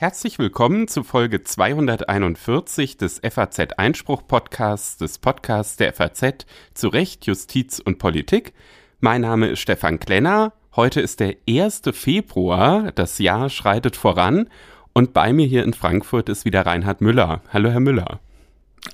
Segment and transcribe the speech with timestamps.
[0.00, 7.26] Herzlich willkommen zu Folge 241 des FAZ Einspruch Podcasts, des Podcasts der FAZ zu Recht,
[7.26, 8.54] Justiz und Politik.
[9.00, 10.54] Mein Name ist Stefan Klenner.
[10.74, 11.82] Heute ist der 1.
[11.92, 12.92] Februar.
[12.92, 14.48] Das Jahr schreitet voran.
[14.94, 17.42] Und bei mir hier in Frankfurt ist wieder Reinhard Müller.
[17.52, 18.20] Hallo, Herr Müller.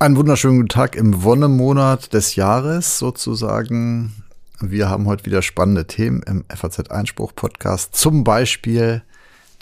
[0.00, 4.24] Einen wunderschönen guten Tag im Wonnemonat des Jahres sozusagen.
[4.60, 7.94] Wir haben heute wieder spannende Themen im FAZ Einspruch Podcast.
[7.94, 9.04] Zum Beispiel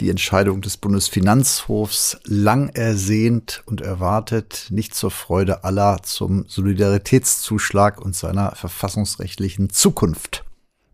[0.00, 8.14] die Entscheidung des Bundesfinanzhofs lang ersehnt und erwartet, nicht zur Freude aller zum Solidaritätszuschlag und
[8.16, 10.44] seiner verfassungsrechtlichen Zukunft.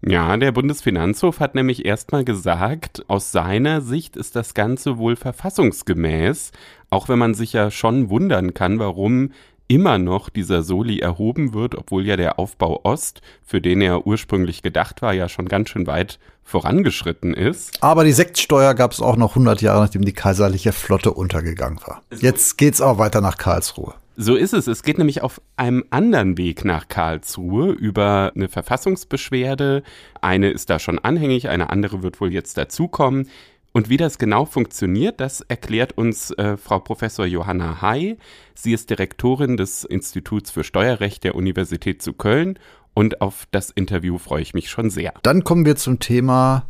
[0.02, 6.52] Ja, der Bundesfinanzhof hat nämlich erstmal gesagt, aus seiner Sicht ist das Ganze wohl verfassungsgemäß,
[6.88, 9.32] auch wenn man sich ja schon wundern kann, warum
[9.70, 14.62] immer noch dieser Soli erhoben wird, obwohl ja der Aufbau Ost, für den er ursprünglich
[14.62, 17.80] gedacht war, ja schon ganz schön weit vorangeschritten ist.
[17.80, 22.02] Aber die Sektsteuer gab es auch noch 100 Jahre, nachdem die kaiserliche Flotte untergegangen war.
[22.18, 23.94] Jetzt geht's auch weiter nach Karlsruhe.
[24.16, 24.66] So ist es.
[24.66, 29.84] Es geht nämlich auf einem anderen Weg nach Karlsruhe über eine Verfassungsbeschwerde.
[30.20, 33.28] Eine ist da schon anhängig, eine andere wird wohl jetzt dazukommen.
[33.72, 38.16] Und wie das genau funktioniert, das erklärt uns äh, Frau Professor Johanna Hay.
[38.54, 42.58] Sie ist Direktorin des Instituts für Steuerrecht der Universität zu Köln
[42.94, 45.14] und auf das Interview freue ich mich schon sehr.
[45.22, 46.66] Dann kommen wir zum Thema,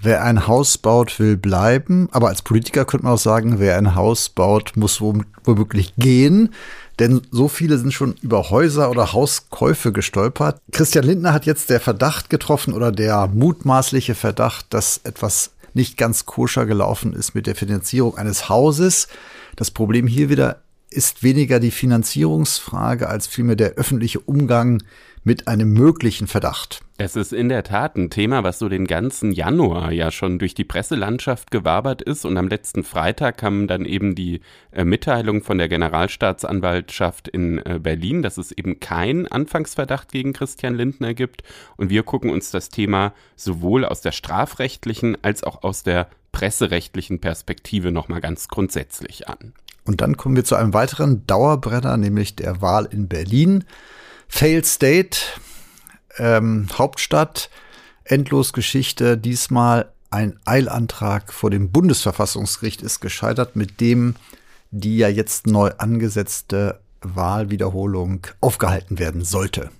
[0.00, 2.08] wer ein Haus baut, will bleiben.
[2.12, 6.54] Aber als Politiker könnte man auch sagen, wer ein Haus baut, muss womöglich gehen.
[6.98, 10.60] Denn so viele sind schon über Häuser oder Hauskäufe gestolpert.
[10.72, 16.26] Christian Lindner hat jetzt der Verdacht getroffen oder der mutmaßliche Verdacht, dass etwas nicht ganz
[16.26, 19.08] koscher gelaufen ist mit der Finanzierung eines Hauses.
[19.56, 24.82] Das Problem hier wieder ist weniger die Finanzierungsfrage als vielmehr der öffentliche Umgang
[25.22, 26.80] mit einem möglichen Verdacht.
[26.96, 30.54] Es ist in der Tat ein Thema, was so den ganzen Januar ja schon durch
[30.54, 32.24] die Presselandschaft gewabert ist.
[32.24, 34.40] Und am letzten Freitag kam dann eben die
[34.70, 40.74] äh, Mitteilung von der Generalstaatsanwaltschaft in äh, Berlin, dass es eben keinen Anfangsverdacht gegen Christian
[40.74, 41.42] Lindner gibt.
[41.76, 47.20] Und wir gucken uns das Thema sowohl aus der strafrechtlichen als auch aus der presserechtlichen
[47.20, 49.52] Perspektive nochmal ganz grundsätzlich an.
[49.84, 53.64] Und dann kommen wir zu einem weiteren Dauerbrenner, nämlich der Wahl in Berlin.
[54.30, 55.18] Failed State,
[56.16, 57.50] ähm, Hauptstadt,
[58.04, 64.14] Endlosgeschichte, diesmal ein Eilantrag vor dem Bundesverfassungsgericht ist gescheitert, mit dem
[64.70, 69.70] die ja jetzt neu angesetzte Wahlwiederholung aufgehalten werden sollte.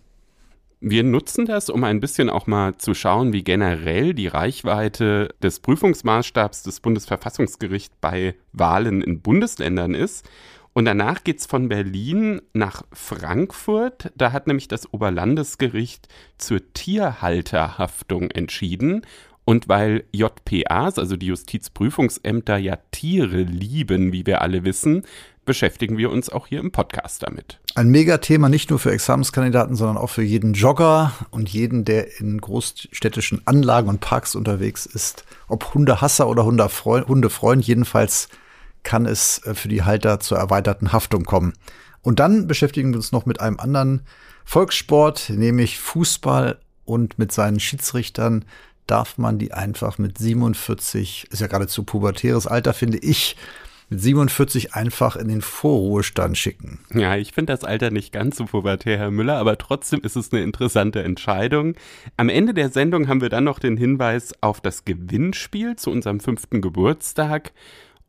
[0.80, 5.60] Wir nutzen das, um ein bisschen auch mal zu schauen, wie generell die Reichweite des
[5.60, 10.28] Prüfungsmaßstabs des Bundesverfassungsgerichts bei Wahlen in Bundesländern ist.
[10.72, 14.12] Und danach geht es von Berlin nach Frankfurt.
[14.16, 16.08] Da hat nämlich das Oberlandesgericht
[16.38, 19.02] zur Tierhalterhaftung entschieden.
[19.44, 25.02] Und weil JPAs, also die Justizprüfungsämter, ja Tiere lieben, wie wir alle wissen,
[25.44, 27.58] beschäftigen wir uns auch hier im Podcast damit.
[27.74, 32.40] Ein Megathema nicht nur für Examenskandidaten, sondern auch für jeden Jogger und jeden, der in
[32.40, 35.24] großstädtischen Anlagen und Parks unterwegs ist.
[35.48, 38.28] Ob Hundehasser oder Hundefreund, jedenfalls
[38.82, 41.52] kann es äh, für die Halter zur erweiterten Haftung kommen.
[42.02, 44.02] Und dann beschäftigen wir uns noch mit einem anderen
[44.44, 48.44] Volkssport, nämlich Fußball und mit seinen Schiedsrichtern
[48.86, 53.36] darf man die einfach mit 47, ist ja geradezu pubertäres Alter, finde ich,
[53.88, 56.80] mit 47 einfach in den Vorruhestand schicken.
[56.94, 60.32] Ja, ich finde das Alter nicht ganz so pubertär, Herr Müller, aber trotzdem ist es
[60.32, 61.74] eine interessante Entscheidung.
[62.16, 66.20] Am Ende der Sendung haben wir dann noch den Hinweis auf das Gewinnspiel zu unserem
[66.20, 67.52] fünften Geburtstag.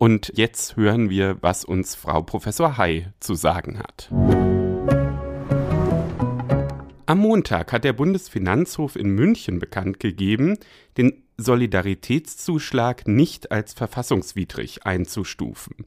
[0.01, 4.09] Und jetzt hören wir, was uns Frau Professor Hay zu sagen hat.
[7.05, 10.57] Am Montag hat der Bundesfinanzhof in München bekannt gegeben,
[10.97, 15.85] den Solidaritätszuschlag nicht als verfassungswidrig einzustufen.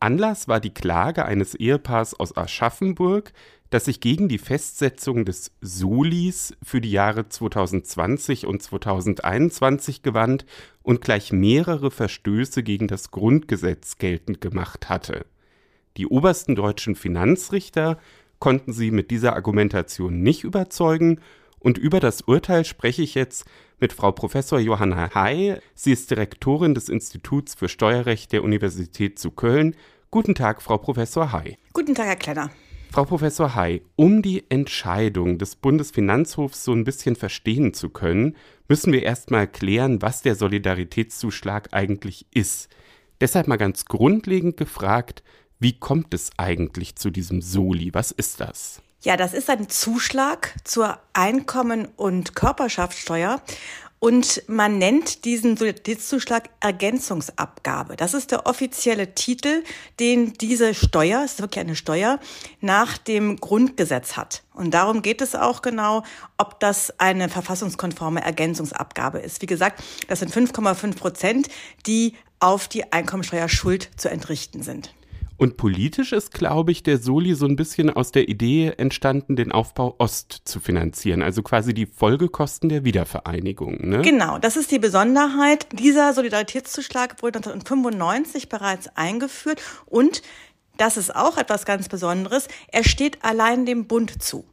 [0.00, 3.32] Anlass war die Klage eines Ehepaars aus Aschaffenburg,
[3.72, 10.44] das sich gegen die Festsetzung des Solis für die Jahre 2020 und 2021 gewandt
[10.82, 15.24] und gleich mehrere Verstöße gegen das Grundgesetz geltend gemacht hatte.
[15.96, 17.96] Die obersten deutschen Finanzrichter
[18.38, 21.20] konnten sie mit dieser Argumentation nicht überzeugen
[21.58, 23.46] und über das Urteil spreche ich jetzt
[23.80, 25.56] mit Frau Professor Johanna Hay.
[25.74, 29.76] Sie ist Direktorin des Instituts für Steuerrecht der Universität zu Köln.
[30.10, 31.56] Guten Tag, Frau Professor Hay.
[31.72, 32.50] Guten Tag, Herr Klenner.
[32.92, 38.36] Frau Professor Hay, um die Entscheidung des Bundesfinanzhofs so ein bisschen verstehen zu können,
[38.68, 42.68] müssen wir erstmal klären, was der Solidaritätszuschlag eigentlich ist.
[43.18, 45.22] Deshalb mal ganz grundlegend gefragt,
[45.58, 47.94] wie kommt es eigentlich zu diesem Soli?
[47.94, 48.82] Was ist das?
[49.00, 53.40] Ja, das ist ein Zuschlag zur Einkommen- und Körperschaftssteuer.
[54.02, 57.94] Und man nennt diesen Solidaritätszuschlag Ergänzungsabgabe.
[57.94, 59.62] Das ist der offizielle Titel,
[60.00, 62.18] den diese Steuer, es ist wirklich eine Steuer,
[62.60, 64.42] nach dem Grundgesetz hat.
[64.54, 66.02] Und darum geht es auch genau,
[66.36, 69.40] ob das eine verfassungskonforme Ergänzungsabgabe ist.
[69.40, 71.48] Wie gesagt, das sind 5,5 Prozent,
[71.86, 74.92] die auf die Einkommensteuerschuld zu entrichten sind.
[75.42, 79.50] Und politisch ist, glaube ich, der Soli so ein bisschen aus der Idee entstanden, den
[79.50, 83.88] Aufbau Ost zu finanzieren, also quasi die Folgekosten der Wiedervereinigung.
[83.88, 84.02] Ne?
[84.02, 85.66] Genau, das ist die Besonderheit.
[85.72, 90.22] Dieser Solidaritätszuschlag wurde 1995 bereits eingeführt und
[90.76, 92.46] das ist auch etwas ganz Besonderes.
[92.68, 94.44] Er steht allein dem Bund zu.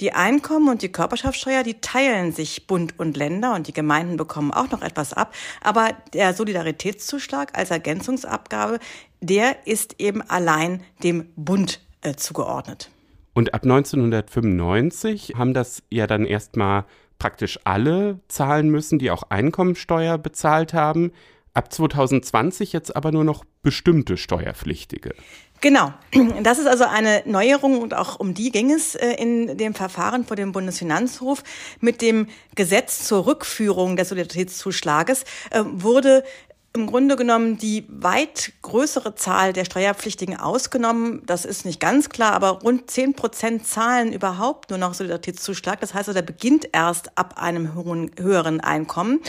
[0.00, 4.52] Die Einkommen und die Körperschaftssteuer, die teilen sich Bund und Länder und die Gemeinden bekommen
[4.52, 5.34] auch noch etwas ab.
[5.60, 8.78] Aber der Solidaritätszuschlag als Ergänzungsabgabe,
[9.20, 12.90] der ist eben allein dem Bund äh, zugeordnet.
[13.34, 16.84] Und ab 1995 haben das ja dann erstmal
[17.18, 21.12] praktisch alle zahlen müssen, die auch Einkommensteuer bezahlt haben.
[21.54, 25.14] Ab 2020 jetzt aber nur noch bestimmte Steuerpflichtige.
[25.60, 25.92] Genau.
[26.42, 30.24] Das ist also eine Neuerung und auch um die ging es äh, in dem Verfahren
[30.24, 31.42] vor dem Bundesfinanzhof.
[31.80, 36.24] Mit dem Gesetz zur Rückführung des Solidaritätszuschlages äh, wurde
[36.72, 41.22] im Grunde genommen die weit größere Zahl der Steuerpflichtigen ausgenommen.
[41.26, 45.80] Das ist nicht ganz klar, aber rund zehn Prozent zahlen überhaupt nur noch Solidaritätszuschlag.
[45.80, 49.20] Das heißt, also, der beginnt erst ab einem höheren Einkommen.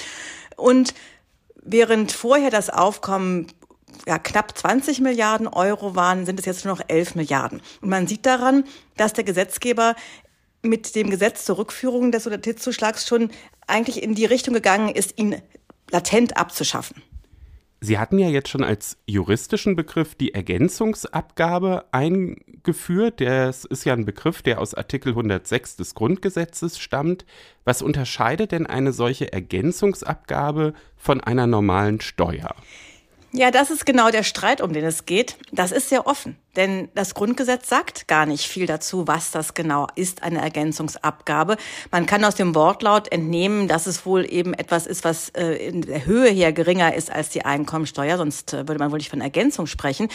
[0.55, 0.93] Und
[1.63, 3.47] während vorher das Aufkommen
[4.07, 7.61] ja, knapp 20 Milliarden Euro waren, sind es jetzt nur noch 11 Milliarden.
[7.81, 8.63] Und man sieht daran,
[8.97, 9.95] dass der Gesetzgeber
[10.63, 13.31] mit dem Gesetz zur Rückführung des Solidaritätszuschlags schon
[13.67, 15.41] eigentlich in die Richtung gegangen ist, ihn
[15.91, 17.01] latent abzuschaffen.
[17.83, 23.21] Sie hatten ja jetzt schon als juristischen Begriff die Ergänzungsabgabe eingeführt.
[23.21, 27.25] Das ist ja ein Begriff, der aus Artikel 106 des Grundgesetzes stammt.
[27.65, 32.53] Was unterscheidet denn eine solche Ergänzungsabgabe von einer normalen Steuer?
[33.33, 35.37] Ja, das ist genau der Streit, um den es geht.
[35.53, 39.87] Das ist sehr offen, denn das Grundgesetz sagt gar nicht viel dazu, was das genau
[39.95, 41.55] ist, eine Ergänzungsabgabe.
[41.91, 45.83] Man kann aus dem Wortlaut entnehmen, dass es wohl eben etwas ist, was äh, in
[45.83, 49.21] der Höhe her geringer ist als die Einkommensteuer, sonst äh, würde man wohl nicht von
[49.21, 50.09] Ergänzung sprechen.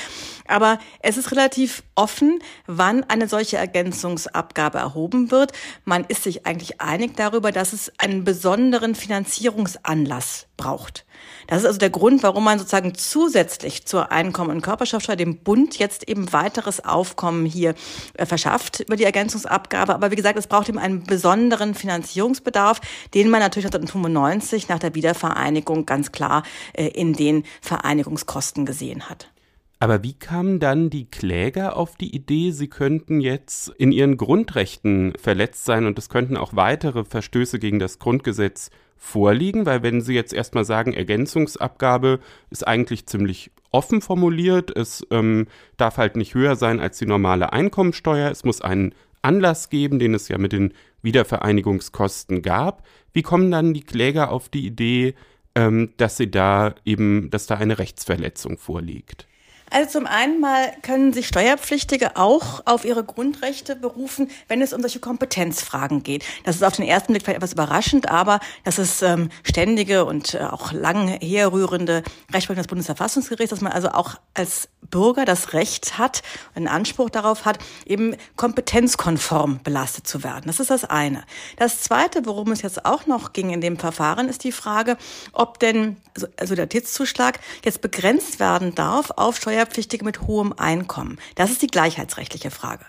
[0.47, 5.53] Aber es ist relativ offen, wann eine solche Ergänzungsabgabe erhoben wird.
[5.87, 11.06] Man ist sich eigentlich einig darüber, dass es einen besonderen Finanzierungsanlass braucht.
[11.47, 15.79] Das ist also der Grund, warum man sozusagen zusätzlich zur Einkommen- und Körperschaftsteuer dem Bund
[15.79, 17.75] jetzt eben weiteres Aufkommen hier
[18.15, 19.95] äh, verschafft über die Ergänzungsabgabe.
[19.95, 22.81] Aber wie gesagt, es braucht eben einen besonderen Finanzierungsbedarf,
[23.15, 26.43] den man natürlich 1995 nach der Wiedervereinigung ganz klar
[26.73, 29.31] äh, in den Vereinigungskosten gesehen hat.
[29.79, 35.13] Aber wie kamen dann die Kläger auf die Idee, sie könnten jetzt in ihren Grundrechten
[35.19, 39.67] verletzt sein und es könnten auch weitere Verstöße gegen das Grundgesetz vorliegen?
[39.67, 42.21] Weil wenn Sie jetzt erstmal sagen, Ergänzungsabgabe
[42.51, 45.47] ist eigentlich ziemlich offen formuliert, es ähm,
[45.77, 50.15] darf halt nicht höher sein als die normale Einkommensteuer, es muss einen Anlass geben, den
[50.15, 50.73] es ja mit den
[51.03, 52.85] Wiedervereinigungskosten gab.
[53.13, 55.15] Wie kommen dann die Kläger auf die Idee,
[55.55, 59.27] ähm, dass sie da eben, dass da eine Rechtsverletzung vorliegt?
[59.71, 64.81] Also zum einen mal können sich Steuerpflichtige auch auf ihre Grundrechte berufen, wenn es um
[64.81, 66.25] solche Kompetenzfragen geht.
[66.45, 70.35] Das ist auf den ersten Blick vielleicht etwas überraschend, aber das ist ähm, ständige und
[70.35, 72.03] äh, auch lang herrührende
[72.33, 76.23] Rechtsprechung des Bundesverfassungsgerichts, dass man also auch als Bürger das Recht hat,
[76.55, 80.45] einen Anspruch darauf hat, eben kompetenzkonform belastet zu werden.
[80.47, 81.25] Das ist das eine.
[81.57, 84.97] Das zweite, worum es jetzt auch noch ging in dem Verfahren, ist die Frage,
[85.33, 85.97] ob denn
[86.41, 91.17] Solidaritätszuschlag jetzt begrenzt werden darf auf Steuerpflichtige mit hohem Einkommen.
[91.35, 92.85] Das ist die gleichheitsrechtliche Frage.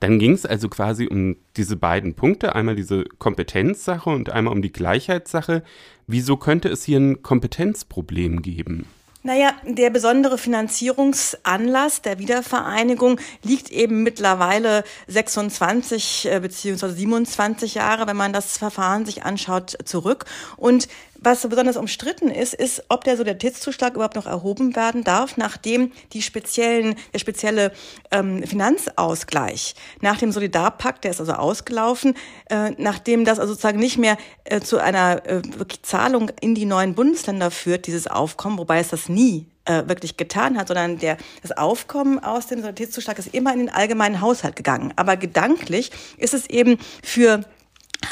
[0.00, 4.62] Dann ging es also quasi um diese beiden Punkte, einmal diese Kompetenzsache und einmal um
[4.62, 5.62] die Gleichheitssache.
[6.08, 8.86] Wieso könnte es hier ein Kompetenzproblem geben?
[9.22, 16.88] Naja, der besondere Finanzierungsanlass der Wiedervereinigung liegt eben mittlerweile 26 bzw.
[16.88, 20.24] 27 Jahre, wenn man das Verfahren sich anschaut, zurück.
[20.56, 20.88] Und
[21.24, 26.22] was besonders umstritten ist, ist, ob der Solidaritätszuschlag überhaupt noch erhoben werden darf, nachdem die
[26.22, 27.72] speziellen, der spezielle
[28.10, 32.14] ähm, Finanzausgleich nach dem Solidarpakt, der ist also ausgelaufen,
[32.50, 36.64] äh, nachdem das also sozusagen nicht mehr äh, zu einer äh, wirklich Zahlung in die
[36.64, 41.16] neuen Bundesländer führt, dieses Aufkommen, wobei es das nie äh, wirklich getan hat, sondern der,
[41.42, 44.92] das Aufkommen aus dem Solidaritätszuschlag ist immer in den allgemeinen Haushalt gegangen.
[44.96, 47.44] Aber gedanklich ist es eben für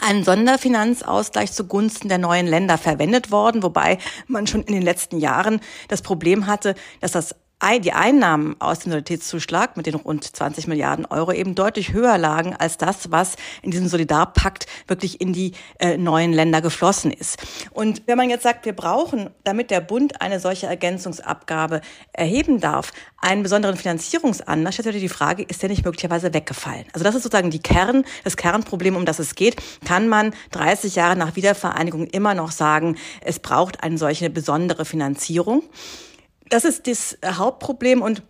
[0.02, 5.60] ein Sonderfinanzausgleich zugunsten der neuen Länder verwendet worden, wobei man schon in den letzten Jahren
[5.88, 7.34] das Problem hatte, dass das
[7.78, 12.54] die Einnahmen aus dem Solidaritätszuschlag mit den rund 20 Milliarden Euro eben deutlich höher lagen
[12.56, 17.38] als das, was in diesem Solidarpakt wirklich in die äh, neuen Länder geflossen ist.
[17.70, 21.80] Und wenn man jetzt sagt, wir brauchen, damit der Bund eine solche Ergänzungsabgabe
[22.12, 26.86] erheben darf, einen besonderen Finanzierungsanlass, stellt sich die Frage, ist der nicht möglicherweise weggefallen?
[26.92, 29.56] Also das ist sozusagen die Kern, das Kernproblem, um das es geht.
[29.84, 35.62] Kann man 30 Jahre nach Wiedervereinigung immer noch sagen, es braucht eine solche besondere Finanzierung?
[36.50, 38.22] Das ist das Hauptproblem und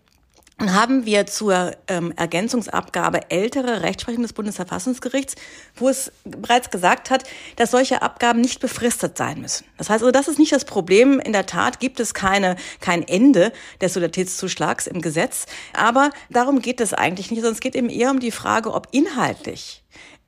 [0.61, 5.37] haben wir zur ähm, Ergänzungsabgabe ältere Rechtsprechung des Bundesverfassungsgerichts,
[5.75, 7.25] wo es bereits gesagt hat,
[7.57, 9.65] dass solche Abgaben nicht befristet sein müssen.
[9.79, 11.19] Das heißt also, das ist nicht das Problem.
[11.19, 15.47] In der Tat gibt es keine, kein Ende des Solidaritätszuschlags im Gesetz.
[15.73, 18.89] Aber darum geht es eigentlich nicht, sondern es geht eben eher um die Frage, ob
[18.91, 19.80] inhaltlich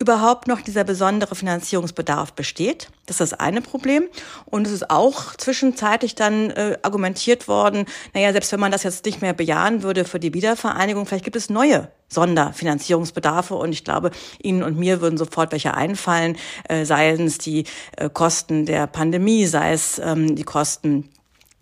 [0.02, 2.88] überhaupt noch dieser besondere Finanzierungsbedarf besteht.
[3.06, 4.08] Das ist das eine Problem.
[4.44, 9.04] Und es ist auch zwischenzeitlich dann äh, argumentiert worden, naja, selbst wenn man das jetzt
[9.04, 13.54] nicht mehr bejahen würde für die Wiedervereinigung, vielleicht gibt es neue Sonderfinanzierungsbedarfe.
[13.54, 14.10] Und ich glaube,
[14.42, 16.36] Ihnen und mir würden sofort welche einfallen,
[16.68, 17.64] äh, sei es die
[17.96, 21.08] äh, Kosten der Pandemie, sei es ähm, die Kosten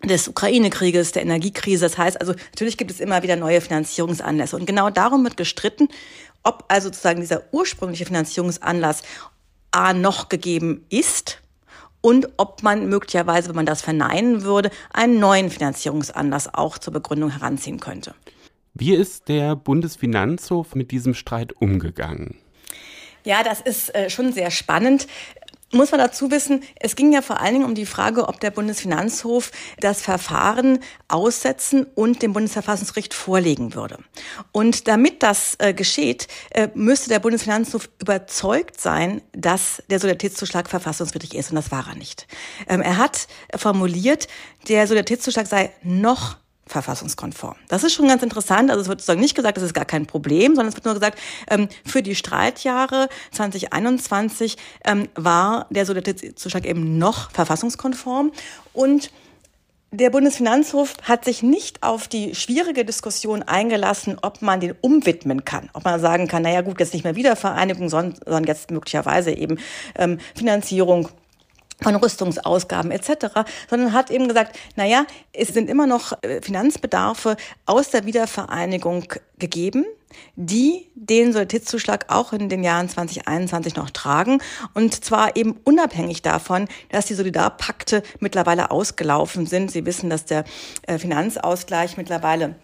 [0.03, 1.85] des Ukraine-Krieges, der Energiekrise.
[1.85, 4.55] Das heißt also, natürlich gibt es immer wieder neue Finanzierungsanlässe.
[4.55, 5.89] Und genau darum wird gestritten,
[6.43, 9.03] ob also sozusagen dieser ursprüngliche Finanzierungsanlass
[9.71, 11.41] A noch gegeben ist
[12.01, 17.29] und ob man möglicherweise, wenn man das verneinen würde, einen neuen Finanzierungsanlass auch zur Begründung
[17.29, 18.15] heranziehen könnte.
[18.73, 22.37] Wie ist der Bundesfinanzhof mit diesem Streit umgegangen?
[23.23, 25.07] Ja, das ist äh, schon sehr spannend
[25.71, 28.51] muss man dazu wissen, es ging ja vor allen Dingen um die Frage, ob der
[28.51, 33.97] Bundesfinanzhof das Verfahren aussetzen und dem Bundesverfassungsgericht vorlegen würde.
[34.51, 41.35] Und damit das äh, geschieht, äh, müsste der Bundesfinanzhof überzeugt sein, dass der Solidaritätszuschlag verfassungswidrig
[41.35, 41.51] ist.
[41.51, 42.27] Und das war er nicht.
[42.67, 44.27] Ähm, er hat formuliert,
[44.67, 46.37] der Solidaritätszuschlag sei noch
[46.71, 47.55] verfassungskonform.
[47.67, 48.69] Das ist schon ganz interessant.
[48.71, 50.93] Also es wird sozusagen nicht gesagt, das ist gar kein Problem, sondern es wird nur
[50.93, 58.31] gesagt, ähm, für die Streitjahre 2021 ähm, war der Solidaritätszuschlag eben noch verfassungskonform
[58.73, 59.11] und
[59.93, 65.69] der Bundesfinanzhof hat sich nicht auf die schwierige Diskussion eingelassen, ob man den umwidmen kann.
[65.73, 69.59] Ob man sagen kann, naja gut, jetzt nicht mehr Wiedervereinigung, sondern jetzt möglicherweise eben
[69.97, 71.09] ähm, Finanzierung
[71.81, 73.27] von Rüstungsausgaben etc.,
[73.69, 79.05] sondern hat eben gesagt, na ja, es sind immer noch äh, Finanzbedarfe aus der Wiedervereinigung
[79.39, 79.85] gegeben,
[80.35, 84.41] die den Solidaritätszuschlag auch in den Jahren 2021 noch tragen.
[84.73, 89.71] Und zwar eben unabhängig davon, dass die Solidarpakte mittlerweile ausgelaufen sind.
[89.71, 90.43] Sie wissen, dass der
[90.83, 92.55] äh, Finanzausgleich mittlerweile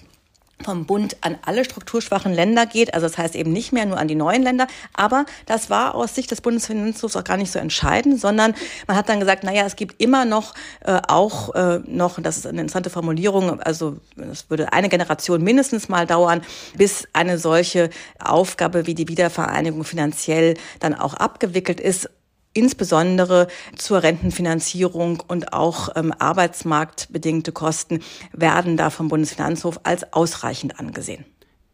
[0.63, 2.93] vom Bund an alle strukturschwachen Länder geht.
[2.93, 4.67] Also das heißt eben nicht mehr nur an die neuen Länder.
[4.93, 8.55] Aber das war aus Sicht des Bundesfinanzhofs auch gar nicht so entscheidend, sondern
[8.87, 12.47] man hat dann gesagt, naja, es gibt immer noch äh, auch äh, noch, das ist
[12.47, 13.97] eine interessante Formulierung, also
[14.31, 16.41] es würde eine Generation mindestens mal dauern,
[16.75, 22.09] bis eine solche Aufgabe wie die Wiedervereinigung finanziell dann auch abgewickelt ist
[22.57, 27.99] insbesondere zur Rentenfinanzierung und auch ähm, arbeitsmarktbedingte Kosten
[28.33, 31.25] werden da vom Bundesfinanzhof als ausreichend angesehen.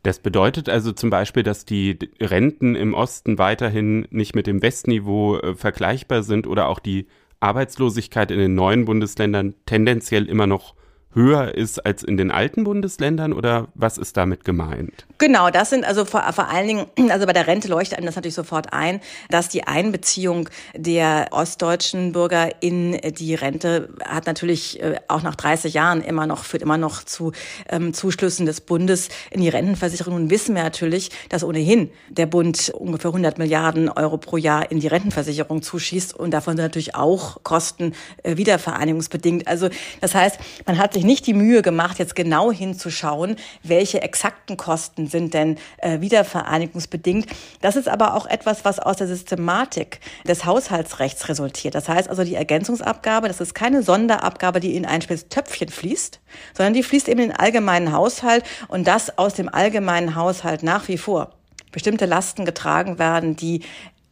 [0.04, 5.38] Das bedeutet also zum Beispiel, dass die Renten im Osten weiterhin nicht mit dem Westniveau
[5.38, 7.08] äh, vergleichbar sind oder auch die
[7.40, 10.76] Arbeitslosigkeit in den neuen Bundesländern tendenziell immer noch
[11.16, 15.06] höher ist als in den alten Bundesländern oder was ist damit gemeint?
[15.18, 18.16] Genau, das sind also vor, vor allen Dingen, also bei der Rente leuchtet einem das
[18.16, 24.96] natürlich sofort ein, dass die Einbeziehung der ostdeutschen Bürger in die Rente hat natürlich äh,
[25.08, 27.32] auch nach 30 Jahren immer noch, führt immer noch zu
[27.70, 30.14] ähm, Zuschlüssen des Bundes in die Rentenversicherung.
[30.14, 34.80] Nun wissen wir natürlich, dass ohnehin der Bund ungefähr 100 Milliarden Euro pro Jahr in
[34.80, 37.94] die Rentenversicherung zuschießt und davon sind natürlich auch Kosten
[38.24, 39.48] äh, wiedervereinigungsbedingt.
[39.48, 39.70] Also
[40.02, 44.58] das heißt, man hat sich sich nicht die Mühe gemacht, jetzt genau hinzuschauen, welche exakten
[44.58, 47.28] Kosten sind denn äh, wiedervereinigungsbedingt.
[47.62, 51.76] Das ist aber auch etwas, was aus der Systematik des Haushaltsrechts resultiert.
[51.76, 56.20] Das heißt also, die Ergänzungsabgabe, das ist keine Sonderabgabe, die in ein spezielles Töpfchen fließt,
[56.54, 60.88] sondern die fließt eben in den allgemeinen Haushalt und das aus dem allgemeinen Haushalt nach
[60.88, 61.32] wie vor
[61.72, 63.64] bestimmte Lasten getragen werden, die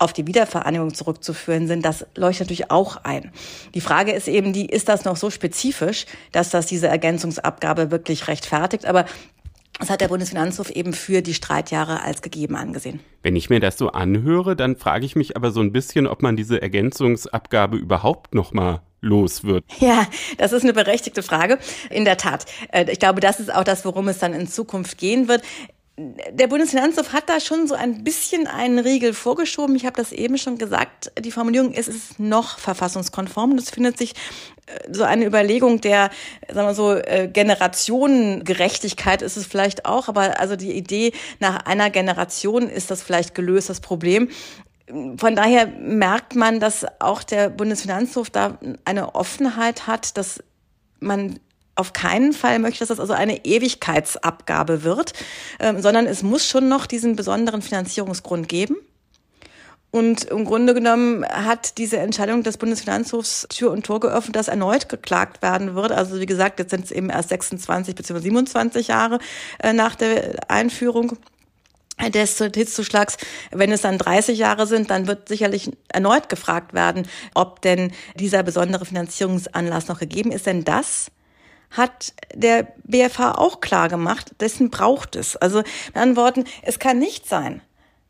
[0.01, 3.31] auf die Wiedervereinigung zurückzuführen sind, das leuchtet natürlich auch ein.
[3.75, 8.27] Die Frage ist eben die, ist das noch so spezifisch, dass das diese Ergänzungsabgabe wirklich
[8.27, 8.85] rechtfertigt?
[8.85, 9.05] Aber
[9.79, 12.99] das hat der Bundesfinanzhof eben für die Streitjahre als gegeben angesehen.
[13.23, 16.21] Wenn ich mir das so anhöre, dann frage ich mich aber so ein bisschen, ob
[16.21, 19.65] man diese Ergänzungsabgabe überhaupt noch mal los wird?
[19.79, 21.57] Ja, das ist eine berechtigte Frage.
[21.89, 22.45] In der Tat.
[22.71, 25.41] Äh, ich glaube, das ist auch das, worum es dann in Zukunft gehen wird.
[25.97, 29.75] Der Bundesfinanzhof hat da schon so ein bisschen einen Riegel vorgeschoben.
[29.75, 31.11] Ich habe das eben schon gesagt.
[31.19, 33.57] Die Formulierung ist es noch verfassungskonform.
[33.57, 34.13] Das findet sich
[34.67, 36.09] äh, so eine Überlegung der,
[36.47, 40.07] sagen wir so, äh, Generationengerechtigkeit ist es vielleicht auch.
[40.07, 44.29] Aber also die Idee, nach einer Generation ist das vielleicht gelöst, das Problem.
[45.17, 50.43] Von daher merkt man, dass auch der Bundesfinanzhof da eine Offenheit hat, dass
[50.99, 51.39] man
[51.75, 55.13] auf keinen Fall möchte, dass das also eine Ewigkeitsabgabe wird,
[55.59, 58.75] ähm, sondern es muss schon noch diesen besonderen Finanzierungsgrund geben.
[59.91, 64.87] Und im Grunde genommen hat diese Entscheidung des Bundesfinanzhofs Tür und Tor geöffnet, dass erneut
[64.87, 65.91] geklagt werden wird.
[65.91, 68.19] Also wie gesagt, jetzt sind es eben erst 26 bzw.
[68.21, 69.19] 27 Jahre
[69.61, 71.17] äh, nach der Einführung
[72.09, 73.17] des Hitzzuschlags.
[73.51, 78.43] Wenn es dann 30 Jahre sind, dann wird sicherlich erneut gefragt werden, ob denn dieser
[78.43, 80.45] besondere Finanzierungsanlass noch gegeben ist.
[80.45, 81.11] Denn das
[81.71, 85.35] hat der BFH auch klar gemacht, dessen braucht es.
[85.35, 87.61] Also mit anderen Worten, es kann nicht sein,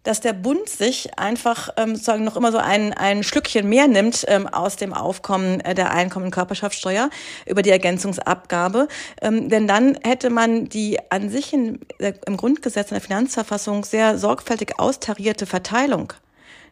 [0.03, 4.25] dass der Bund sich einfach ähm, sozusagen noch immer so ein, ein Schlückchen mehr nimmt
[4.27, 7.09] ähm, aus dem Aufkommen äh, der Einkommen- und Körperschaftssteuer
[7.45, 8.87] über die Ergänzungsabgabe.
[9.21, 13.85] Ähm, denn dann hätte man die an sich in, äh, im Grundgesetz in der Finanzverfassung
[13.85, 16.13] sehr sorgfältig austarierte Verteilung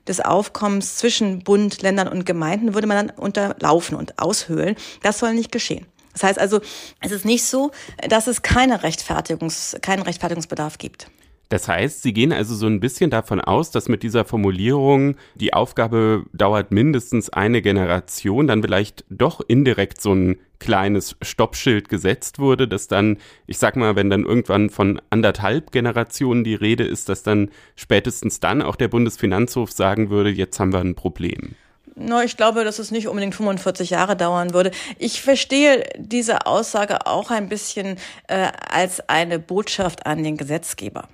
[0.08, 4.76] des Aufkommens zwischen Bund, Ländern und Gemeinden würde man dann unterlaufen und aushöhlen.
[5.04, 5.86] Das soll nicht geschehen.
[6.14, 6.60] Das heißt also,
[7.02, 7.72] es ist nicht so,
[8.08, 11.08] dass es keine Rechtfertigungs, keinen Rechtfertigungsbedarf gibt.
[11.50, 15.54] Das heißt, Sie gehen also so ein bisschen davon aus, dass mit dieser Formulierung, die
[15.54, 22.68] Aufgabe dauert mindestens eine Generation, dann vielleicht doch indirekt so ein kleines Stoppschild gesetzt wurde,
[22.68, 27.24] dass dann, ich sag mal, wenn dann irgendwann von anderthalb Generationen die Rede ist, dass
[27.24, 31.56] dann spätestens dann auch der Bundesfinanzhof sagen würde, jetzt haben wir ein Problem.
[32.00, 34.72] No, ich glaube, dass es nicht unbedingt 45 Jahre dauern würde.
[34.98, 41.10] Ich verstehe diese Aussage auch ein bisschen äh, als eine Botschaft an den Gesetzgeber.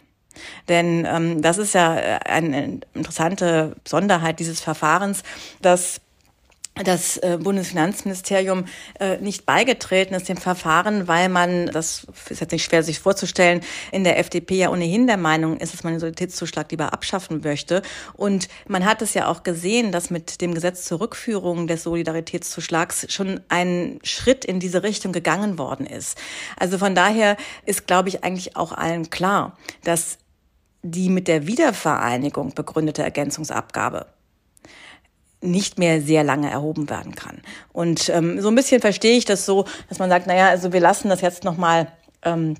[0.68, 5.24] Denn ähm, das ist ja äh, eine interessante Besonderheit dieses Verfahrens,
[5.62, 6.01] dass
[6.84, 8.65] das äh, Bundesfinanzministerium
[9.00, 13.62] äh, nicht beigetreten ist dem Verfahren, weil man, das ist jetzt nicht schwer sich vorzustellen,
[13.94, 17.82] in der FDP ja ohnehin der Meinung ist, dass man den Solidaritätszuschlag lieber abschaffen möchte.
[18.13, 23.12] Und man hat es ja auch gesehen, dass mit dem Gesetz zur Rückführung des Solidaritätszuschlags
[23.12, 26.17] schon ein Schritt in diese Richtung gegangen worden ist.
[26.58, 30.17] Also von daher ist, glaube ich, eigentlich auch allen klar, dass
[30.84, 34.08] die mit der Wiedervereinigung begründete Ergänzungsabgabe
[35.41, 37.41] nicht mehr sehr lange erhoben werden kann.
[37.71, 40.80] Und ähm, so ein bisschen verstehe ich das so, dass man sagt, naja, also wir
[40.80, 41.88] lassen das jetzt nochmal
[42.24, 42.56] ähm,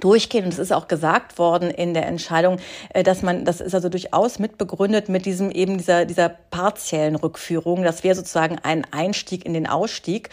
[0.00, 0.44] durchgehen.
[0.44, 2.58] Und es ist auch gesagt worden in der Entscheidung,
[2.90, 7.82] äh, dass man, das ist also durchaus mitbegründet mit diesem eben dieser, dieser partiellen Rückführung.
[7.82, 10.30] Das wäre sozusagen ein Einstieg in den Ausstieg.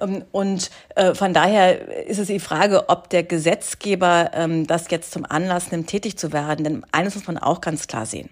[0.00, 5.12] Ähm, und äh, von daher ist es die Frage, ob der Gesetzgeber ähm, das jetzt
[5.12, 6.64] zum Anlass nimmt, tätig zu werden.
[6.64, 8.30] Denn eines muss man auch ganz klar sehen.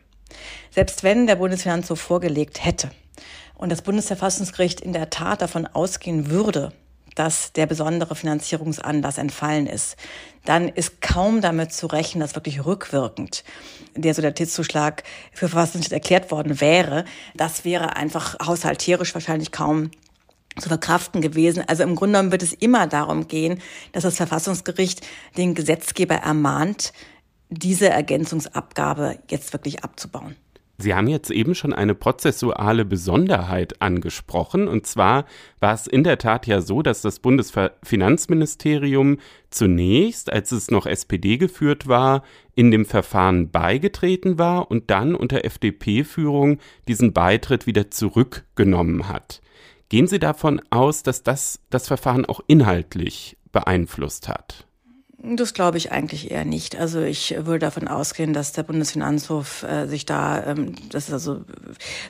[0.75, 2.91] Selbst wenn der Bundesfinanzhof vorgelegt hätte
[3.57, 6.73] und das Bundesverfassungsgericht in der Tat davon ausgehen würde,
[7.15, 9.97] dass der besondere Finanzierungsanlass entfallen ist,
[10.47, 13.45] dann ist kaum damit zu rechnen, dass wirklich rückwirkend
[13.95, 17.05] der Solidaritätszuschlag für verfassungsrecht erklärt worden wäre.
[17.35, 19.91] Das wäre einfach haushalterisch wahrscheinlich kaum
[20.59, 21.63] zu verkraften gewesen.
[21.67, 23.61] Also im Grunde genommen wird es immer darum gehen,
[23.93, 25.03] dass das Verfassungsgericht
[25.37, 26.95] den Gesetzgeber ermahnt,
[27.51, 30.35] diese Ergänzungsabgabe jetzt wirklich abzubauen.
[30.83, 34.69] Sie haben jetzt eben schon eine prozessuale Besonderheit angesprochen.
[34.69, 35.25] Und zwar
[35.61, 39.19] war es in der Tat ja so, dass das Bundesfinanzministerium
[39.51, 42.23] zunächst, als es noch SPD geführt war,
[42.55, 49.41] in dem Verfahren beigetreten war und dann unter FDP-Führung diesen Beitritt wieder zurückgenommen hat.
[49.89, 54.67] Gehen Sie davon aus, dass das das Verfahren auch inhaltlich beeinflusst hat?
[55.25, 56.77] Das glaube ich eigentlich eher nicht.
[56.77, 61.45] Also ich würde davon ausgehen, dass der Bundesfinanzhof äh, sich da, ähm, das ist also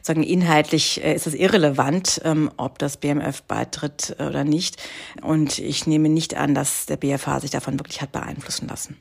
[0.01, 4.83] sagen inhaltlich äh, ist es irrelevant, ähm, ob das BMF beitritt äh, oder nicht.
[5.21, 8.97] Und ich nehme nicht an, dass der BFH sich davon wirklich hat beeinflussen lassen.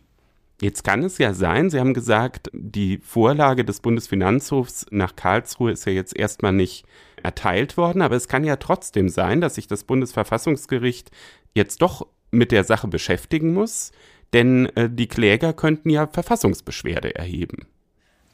[0.59, 5.85] Jetzt kann es ja sein, Sie haben gesagt, die Vorlage des Bundesfinanzhofs nach Karlsruhe ist
[5.85, 6.85] ja jetzt erstmal nicht
[7.23, 11.09] erteilt worden, aber es kann ja trotzdem sein, dass sich das Bundesverfassungsgericht
[11.55, 13.91] jetzt doch mit der Sache beschäftigen muss,
[14.33, 17.67] denn äh, die Kläger könnten ja Verfassungsbeschwerde erheben.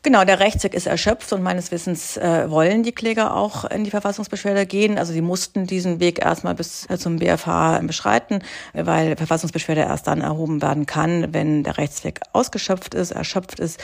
[0.08, 3.90] Genau, der Rechtsweg ist erschöpft und meines Wissens äh, wollen die Kläger auch in die
[3.90, 4.98] Verfassungsbeschwerde gehen.
[4.98, 8.40] Also sie mussten diesen Weg erstmal bis äh, zum BFH beschreiten,
[8.72, 13.84] weil Verfassungsbeschwerde erst dann erhoben werden kann, wenn der Rechtsweg ausgeschöpft ist, erschöpft ist.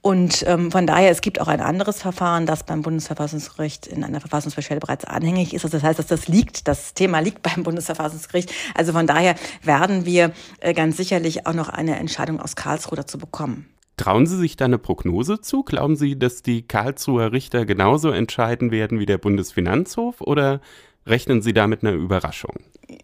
[0.00, 4.20] Und ähm, von daher, es gibt auch ein anderes Verfahren, das beim Bundesverfassungsgericht in einer
[4.20, 5.66] Verfassungsbeschwerde bereits anhängig ist.
[5.66, 8.50] Also das heißt, dass das liegt, das Thema liegt beim Bundesverfassungsgericht.
[8.74, 13.18] Also von daher werden wir äh, ganz sicherlich auch noch eine Entscheidung aus Karlsruhe dazu
[13.18, 13.68] bekommen.
[13.98, 15.64] Trauen Sie sich da eine Prognose zu?
[15.64, 20.60] Glauben Sie, dass die Karlsruher Richter genauso entscheiden werden wie der Bundesfinanzhof oder
[21.04, 22.54] rechnen Sie da mit einer Überraschung?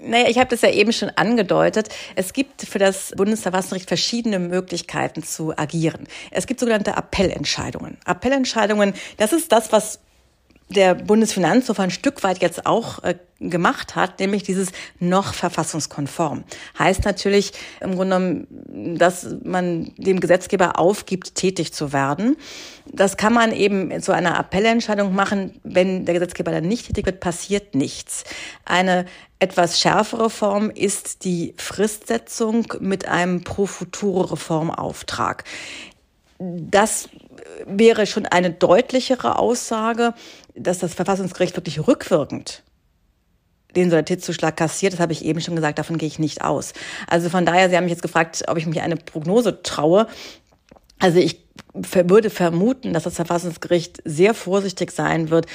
[0.00, 1.88] Naja, ich habe das ja eben schon angedeutet.
[2.14, 6.06] Es gibt für das Bundesverfassungsgericht verschiedene Möglichkeiten zu agieren.
[6.30, 7.98] Es gibt sogenannte Appellentscheidungen.
[8.04, 10.00] Appellentscheidungen, das ist das, was
[10.74, 14.68] der Bundesfinanzhof ein Stück weit jetzt auch äh, gemacht hat, nämlich dieses
[15.00, 16.44] noch verfassungskonform.
[16.78, 22.36] Heißt natürlich im Grunde genommen, dass man dem Gesetzgeber aufgibt, tätig zu werden.
[22.86, 25.60] Das kann man eben zu einer Appellentscheidung machen.
[25.62, 28.24] Wenn der Gesetzgeber dann nicht tätig wird, passiert nichts.
[28.64, 29.06] Eine
[29.38, 35.44] etwas schärfere Form ist die Fristsetzung mit einem pro futuro Reformauftrag.
[36.38, 37.08] Das
[37.66, 40.14] wäre schon eine deutlichere Aussage,
[40.54, 42.62] dass das Verfassungsgericht wirklich rückwirkend
[43.74, 46.72] den Solidaritätszuschlag kassiert, das habe ich eben schon gesagt, davon gehe ich nicht aus.
[47.08, 50.06] Also von daher, Sie haben mich jetzt gefragt, ob ich mich eine Prognose traue.
[51.00, 55.46] Also ich würde vermuten, dass das Verfassungsgericht sehr vorsichtig sein wird.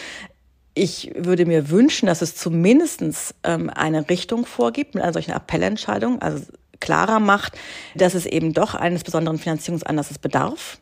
[0.73, 3.01] Ich würde mir wünschen, dass es zumindest
[3.43, 6.43] ähm, eine Richtung vorgibt mit einer solchen Appellentscheidung, also
[6.79, 7.57] klarer macht,
[7.95, 10.77] dass es eben doch eines besonderen Finanzierungsanlasses bedarf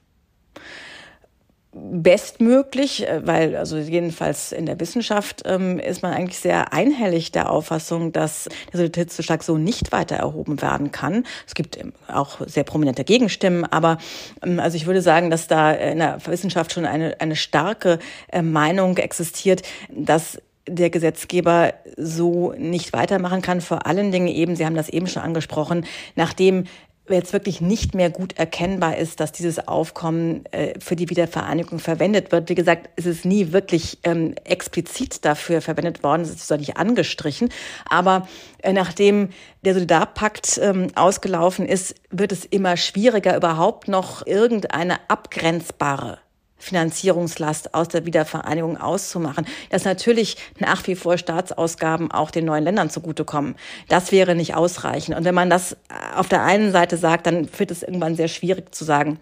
[1.91, 7.49] bestmöglich, äh, weil also jedenfalls in der Wissenschaft ähm, ist man eigentlich sehr einhellig der
[7.49, 11.25] Auffassung, dass der Solidaritätszuschlag so nicht weiter erhoben werden kann.
[11.45, 13.97] Es gibt auch sehr prominente Gegenstimmen, aber
[14.43, 17.99] ähm, also ich würde sagen, dass da in der Wissenschaft schon eine, eine starke
[18.31, 23.61] äh, Meinung existiert, dass der Gesetzgeber so nicht weitermachen kann.
[23.61, 25.85] Vor allen Dingen eben, Sie haben das eben schon angesprochen,
[26.15, 26.65] nachdem
[27.15, 32.31] jetzt wirklich nicht mehr gut erkennbar ist, dass dieses Aufkommen äh, für die Wiedervereinigung verwendet
[32.31, 32.49] wird.
[32.49, 36.77] Wie gesagt, es ist nie wirklich ähm, explizit dafür verwendet worden, es ist zwar nicht
[36.77, 37.49] angestrichen,
[37.89, 38.27] aber
[38.63, 39.29] äh, nachdem
[39.63, 46.19] der Solidarpakt ähm, ausgelaufen ist, wird es immer schwieriger, überhaupt noch irgendeine abgrenzbare
[46.57, 52.89] Finanzierungslast aus der Wiedervereinigung auszumachen, dass natürlich nach wie vor Staatsausgaben auch den neuen Ländern
[52.89, 53.55] zugutekommen.
[53.87, 55.15] Das wäre nicht ausreichend.
[55.15, 55.77] Und wenn man das
[56.15, 59.19] auf der einen Seite sagt, dann wird es irgendwann sehr schwierig zu sagen,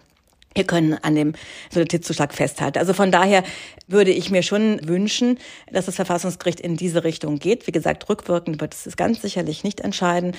[0.56, 1.34] wir können an dem
[1.70, 2.78] Solidaritätszuschlag festhalten.
[2.78, 3.42] Also von daher
[3.86, 5.38] würde ich mir schon wünschen,
[5.70, 7.66] dass das Verfassungsgericht in diese Richtung geht.
[7.66, 10.32] Wie gesagt, rückwirkend wird es ganz sicherlich nicht entscheiden.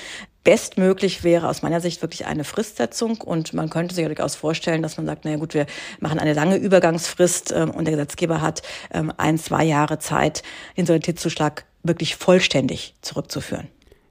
[0.43, 4.97] Bestmöglich wäre aus meiner Sicht wirklich eine Fristsetzung und man könnte sich durchaus vorstellen, dass
[4.97, 5.65] man sagt, naja gut, wir
[5.99, 8.61] machen eine lange Übergangsfrist ähm, und der Gesetzgeber hat
[8.93, 10.43] ähm, ein, zwei Jahre Zeit,
[10.77, 13.67] den Solidaritätszuschlag wirklich vollständig zurückzuführen.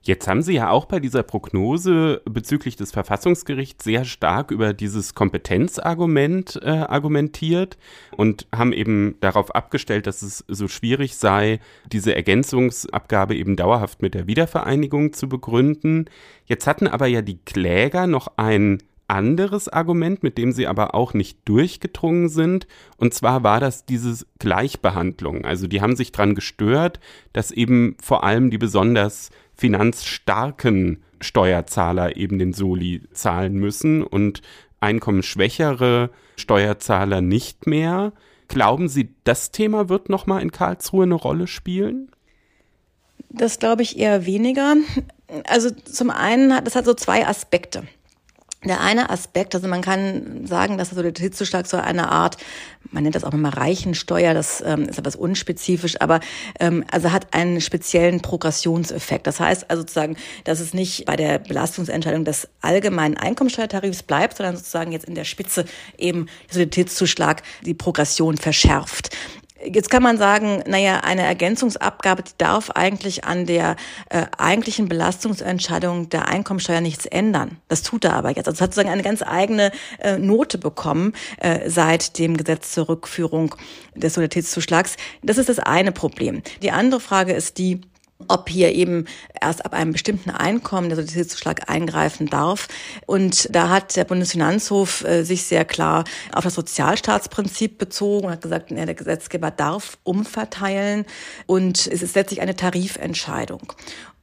[0.07, 5.17] Jetzt haben Sie ja auch bei dieser Prognose bezüglich des Verfassungsgerichts sehr stark über dieses
[5.17, 7.77] Kompetenzargument äh, argumentiert
[8.17, 11.59] und haben eben darauf abgestellt, dass es so schwierig sei,
[11.91, 16.05] diese Ergänzungsabgabe eben dauerhaft mit der Wiedervereinigung zu begründen.
[16.45, 21.15] Jetzt hatten aber ja die Kläger noch ein anderes Argument, mit dem sie aber auch
[21.15, 22.67] nicht durchgedrungen sind.
[22.97, 25.45] Und zwar war das diese Gleichbehandlung.
[25.45, 27.01] Also die haben sich dran gestört,
[27.33, 34.43] dass eben vor allem die besonders finanzstarken Steuerzahler eben den Soli zahlen müssen und
[34.81, 38.13] einkommensschwächere Steuerzahler nicht mehr.
[38.49, 42.11] Glauben Sie, das Thema wird nochmal in Karlsruhe eine Rolle spielen?
[43.31, 44.77] Das glaube ich eher weniger.
[45.49, 47.83] Also zum einen hat das hat so zwei Aspekte.
[48.67, 52.37] Der eine Aspekt, also man kann sagen, dass der Solidaritätszuschlag so eine Art,
[52.91, 56.21] man nennt das auch immer Reichensteuer, das ähm, ist etwas unspezifisch, aber
[56.59, 59.27] ähm, also hat einen speziellen Progressionseffekt.
[59.27, 64.57] Das heißt also sozusagen, dass es nicht bei der Belastungsentscheidung des allgemeinen Einkommensteuertarifs bleibt, sondern
[64.57, 65.65] sozusagen jetzt in der Spitze
[65.99, 69.17] eben der Solidaritätszuschlag die Progression verschärft.
[69.65, 73.77] Jetzt kann man sagen, naja, eine Ergänzungsabgabe die darf eigentlich an der
[74.11, 77.59] äh, eigentlichen Belastungsentscheidung der Einkommensteuer nichts ändern.
[77.69, 78.49] Das tut er aber jetzt.
[78.49, 83.55] Also hat sozusagen eine ganz eigene äh, Note bekommen äh, seit dem Gesetz zur Rückführung
[83.95, 84.97] des Solidaritätszuschlags.
[85.23, 86.43] Das ist das eine Problem.
[86.63, 87.81] Die andere Frage ist die,
[88.29, 89.07] ob hier eben
[89.41, 92.69] erst ab einem bestimmten Einkommen der Solidaritätszuschlag eingreifen darf.
[93.07, 98.43] Und da hat der Bundesfinanzhof äh, sich sehr klar auf das Sozialstaatsprinzip bezogen und hat
[98.43, 101.05] gesagt, der Gesetzgeber darf umverteilen
[101.47, 103.73] und es ist letztlich eine Tarifentscheidung.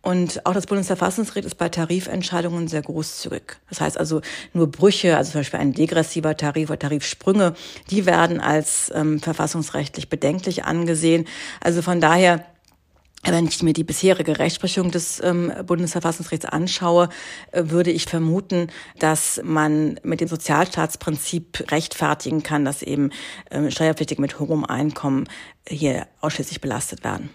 [0.05, 3.43] Und auch das Bundesverfassungsgericht ist bei Tarifentscheidungen sehr großzügig.
[3.69, 4.19] Das heißt also
[4.51, 7.53] nur Brüche, also zum Beispiel ein degressiver Tarif oder Tarifsprünge,
[7.89, 11.25] die werden als ähm, verfassungsrechtlich bedenklich angesehen.
[11.61, 12.43] Also von daher
[13.31, 17.09] wenn ich mir die bisherige Rechtsprechung des ähm, Bundesverfassungsgerichts anschaue,
[17.51, 18.67] äh, würde ich vermuten,
[18.99, 23.11] dass man mit dem Sozialstaatsprinzip rechtfertigen kann, dass eben
[23.51, 25.25] ähm, Steuerpflichtige mit hohem Einkommen
[25.67, 27.29] hier ausschließlich belastet werden.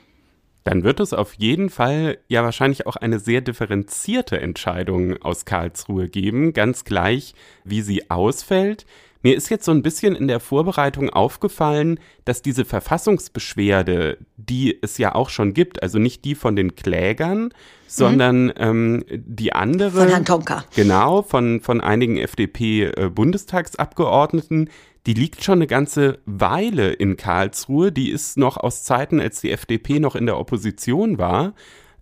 [0.64, 6.10] Dann wird es auf jeden Fall ja wahrscheinlich auch eine sehr differenzierte Entscheidung aus Karlsruhe
[6.10, 8.84] geben, ganz gleich, wie sie ausfällt.
[9.22, 14.96] Mir ist jetzt so ein bisschen in der Vorbereitung aufgefallen, dass diese Verfassungsbeschwerde, die es
[14.98, 17.50] ja auch schon gibt, also nicht die von den Klägern,
[17.88, 18.52] sondern mhm.
[18.58, 19.90] ähm, die andere.
[19.90, 20.64] Von Herrn Tonka.
[20.76, 24.70] Genau, von, von einigen FDP-Bundestagsabgeordneten, äh,
[25.06, 27.90] die liegt schon eine ganze Weile in Karlsruhe.
[27.90, 31.54] Die ist noch aus Zeiten, als die FDP noch in der Opposition war.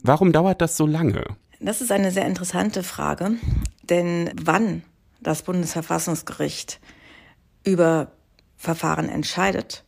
[0.02, 1.24] Warum dauert das so lange?
[1.60, 3.36] Das ist eine sehr interessante Frage,
[3.82, 4.82] denn wann
[5.20, 6.80] das Bundesverfassungsgericht
[7.66, 8.12] über
[8.56, 9.84] Verfahren entscheidet,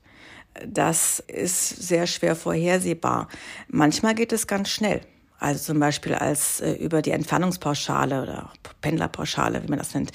[0.66, 3.28] das ist sehr schwer vorhersehbar.
[3.68, 5.00] Manchmal geht es ganz schnell.
[5.38, 10.10] Also zum Beispiel als äh, über die Entfernungspauschale oder Pendlerpauschale, wie man das nennt,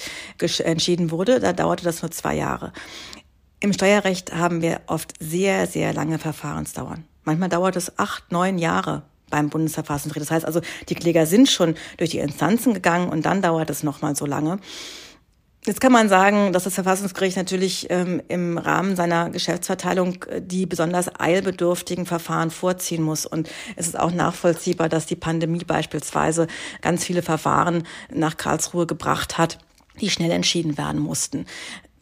[0.59, 2.73] entschieden wurde, da dauerte das nur zwei Jahre.
[3.61, 7.05] Im Steuerrecht haben wir oft sehr, sehr lange Verfahrensdauern.
[7.23, 10.29] Manchmal dauert es acht, neun Jahre beim Bundesverfassungsgericht.
[10.29, 13.81] Das heißt also, die Kläger sind schon durch die Instanzen gegangen und dann dauert es
[13.81, 14.59] nochmal so lange.
[15.65, 20.65] Jetzt kann man sagen, dass das Verfassungsgericht natürlich ähm, im Rahmen seiner Geschäftsverteilung äh, die
[20.65, 23.25] besonders eilbedürftigen Verfahren vorziehen muss.
[23.25, 26.47] Und es ist auch nachvollziehbar, dass die Pandemie beispielsweise
[26.81, 29.57] ganz viele Verfahren nach Karlsruhe gebracht hat
[30.01, 31.45] die schnell entschieden werden mussten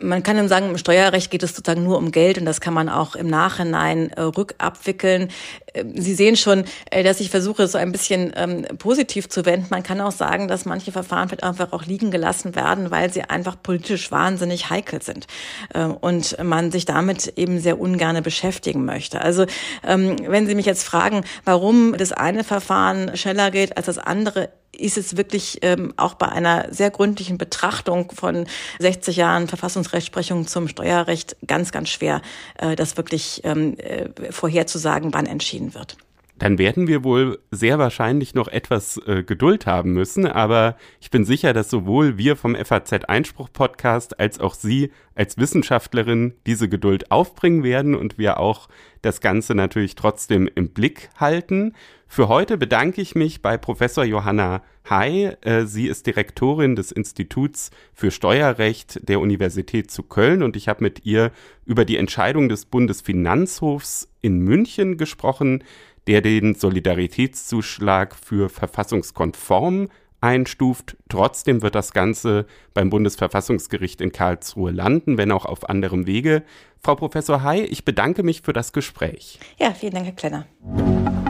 [0.01, 2.73] man kann dann sagen, im Steuerrecht geht es sozusagen nur um Geld und das kann
[2.73, 5.29] man auch im Nachhinein äh, rückabwickeln.
[5.73, 9.67] Äh, Sie sehen schon, äh, dass ich versuche, so ein bisschen ähm, positiv zu wenden.
[9.69, 13.23] Man kann auch sagen, dass manche Verfahren vielleicht einfach auch liegen gelassen werden, weil sie
[13.23, 15.27] einfach politisch wahnsinnig heikel sind
[15.73, 19.21] äh, und man sich damit eben sehr ungerne beschäftigen möchte.
[19.21, 19.45] Also
[19.85, 24.49] ähm, wenn Sie mich jetzt fragen, warum das eine Verfahren schneller geht als das andere,
[24.81, 28.45] ist es wirklich ähm, auch bei einer sehr gründlichen Betrachtung von
[28.79, 32.21] 60 Jahren Verfassungsrechtsprechung zum Steuerrecht ganz, ganz schwer,
[32.57, 35.97] äh, das wirklich ähm, äh, vorherzusagen, wann entschieden wird
[36.41, 40.25] dann werden wir wohl sehr wahrscheinlich noch etwas äh, Geduld haben müssen.
[40.25, 45.37] Aber ich bin sicher, dass sowohl wir vom FAZ Einspruch Podcast als auch Sie als
[45.37, 48.69] Wissenschaftlerin diese Geduld aufbringen werden und wir auch
[49.03, 51.75] das Ganze natürlich trotzdem im Blick halten.
[52.07, 55.35] Für heute bedanke ich mich bei Professor Johanna Hay.
[55.41, 60.83] Äh, sie ist Direktorin des Instituts für Steuerrecht der Universität zu Köln und ich habe
[60.83, 61.31] mit ihr
[61.65, 65.63] über die Entscheidung des Bundesfinanzhofs in München gesprochen
[66.07, 69.89] der den Solidaritätszuschlag für verfassungskonform
[70.19, 70.97] einstuft.
[71.09, 76.43] Trotzdem wird das Ganze beim Bundesverfassungsgericht in Karlsruhe landen, wenn auch auf anderem Wege.
[76.79, 79.39] Frau Professor Hay, ich bedanke mich für das Gespräch.
[79.57, 81.20] Ja, vielen Dank, Herr Klenner.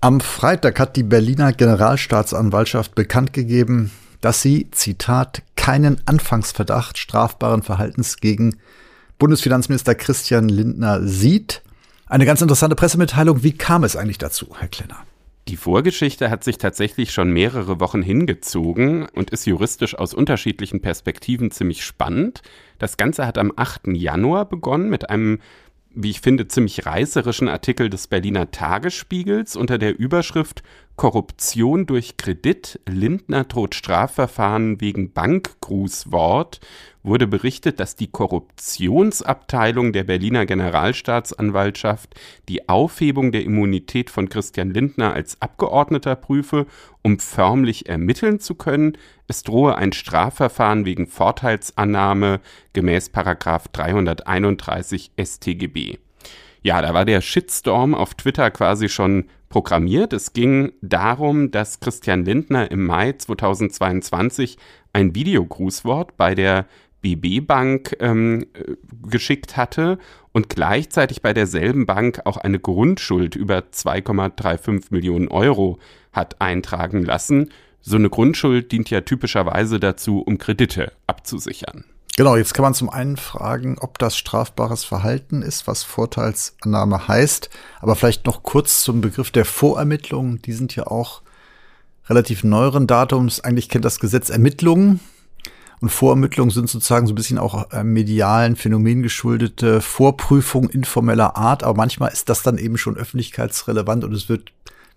[0.00, 8.18] Am Freitag hat die Berliner Generalstaatsanwaltschaft bekannt gegeben, dass sie, Zitat, keinen Anfangsverdacht strafbaren Verhaltens
[8.18, 8.58] gegen
[9.18, 11.62] Bundesfinanzminister Christian Lindner sieht.
[12.06, 13.42] Eine ganz interessante Pressemitteilung.
[13.42, 15.04] Wie kam es eigentlich dazu, Herr Klenner?
[15.48, 21.50] Die Vorgeschichte hat sich tatsächlich schon mehrere Wochen hingezogen und ist juristisch aus unterschiedlichen Perspektiven
[21.50, 22.42] ziemlich spannend.
[22.78, 23.88] Das Ganze hat am 8.
[23.94, 25.40] Januar begonnen mit einem,
[26.00, 30.62] wie ich finde, ziemlich reißerischen Artikel des Berliner Tagesspiegels unter der Überschrift
[30.94, 36.60] Korruption durch Kredit, Lindner droht Strafverfahren wegen Bankgrußwort
[37.08, 42.14] wurde berichtet, dass die Korruptionsabteilung der Berliner Generalstaatsanwaltschaft
[42.48, 46.66] die Aufhebung der Immunität von Christian Lindner als Abgeordneter prüfe,
[47.02, 48.96] um förmlich ermitteln zu können.
[49.26, 52.40] Es drohe ein Strafverfahren wegen Vorteilsannahme
[52.72, 55.98] gemäß 331 StGB.
[56.62, 60.12] Ja, da war der Shitstorm auf Twitter quasi schon programmiert.
[60.12, 64.58] Es ging darum, dass Christian Lindner im Mai 2022
[64.92, 66.66] ein Videogrußwort bei der
[67.00, 68.46] BB Bank ähm,
[69.08, 69.98] geschickt hatte
[70.32, 75.78] und gleichzeitig bei derselben Bank auch eine Grundschuld über 2,35 Millionen Euro
[76.12, 77.50] hat eintragen lassen.
[77.80, 81.84] So eine Grundschuld dient ja typischerweise dazu, um Kredite abzusichern.
[82.16, 87.48] Genau, jetzt kann man zum einen fragen, ob das strafbares Verhalten ist, was Vorteilsannahme heißt.
[87.80, 90.42] Aber vielleicht noch kurz zum Begriff der Vorermittlungen.
[90.42, 91.22] Die sind ja auch
[92.08, 93.40] relativ neueren Datums.
[93.40, 94.98] Eigentlich kennt das Gesetz Ermittlungen
[95.80, 101.62] und Vorermittlungen sind sozusagen so ein bisschen auch äh, medialen Phänomen geschuldete Vorprüfung informeller Art,
[101.62, 104.52] aber manchmal ist das dann eben schon öffentlichkeitsrelevant und es wird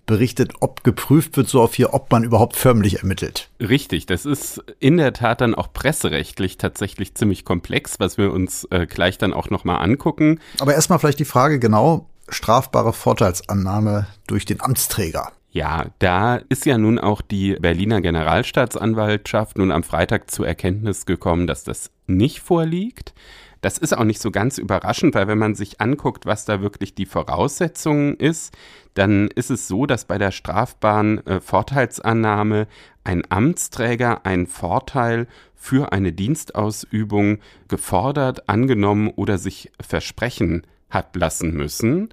[0.06, 3.50] berichtet, ob geprüft wird, so auf hier, ob man überhaupt förmlich ermittelt.
[3.60, 8.68] Richtig, das ist in der Tat dann auch presserechtlich tatsächlich ziemlich komplex, was wir uns
[8.72, 10.40] äh, gleich dann auch nochmal angucken.
[10.60, 15.32] Aber erstmal vielleicht die Frage genau, strafbare Vorteilsannahme durch den Amtsträger.
[15.54, 21.46] Ja, da ist ja nun auch die Berliner Generalstaatsanwaltschaft nun am Freitag zur Erkenntnis gekommen,
[21.46, 23.14] dass das nicht vorliegt.
[23.60, 26.96] Das ist auch nicht so ganz überraschend, weil wenn man sich anguckt, was da wirklich
[26.96, 28.56] die Voraussetzung ist,
[28.94, 32.68] dann ist es so, dass bei der strafbaren äh, Vorteilsannahme
[33.04, 42.10] ein Amtsträger einen Vorteil für eine Dienstausübung gefordert, angenommen oder sich versprechen hat lassen müssen.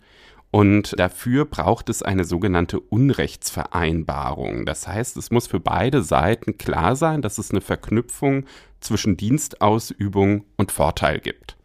[0.50, 4.64] Und dafür braucht es eine sogenannte Unrechtsvereinbarung.
[4.64, 8.46] Das heißt, es muss für beide Seiten klar sein, dass es eine Verknüpfung
[8.80, 11.56] zwischen Dienstausübung und Vorteil gibt.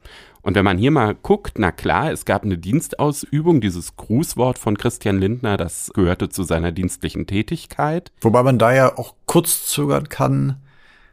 [0.41, 4.77] Und wenn man hier mal guckt, na klar, es gab eine Dienstausübung, dieses Grußwort von
[4.77, 8.11] Christian Lindner, das gehörte zu seiner dienstlichen Tätigkeit.
[8.19, 10.57] Wobei man da ja auch kurz zögern kann,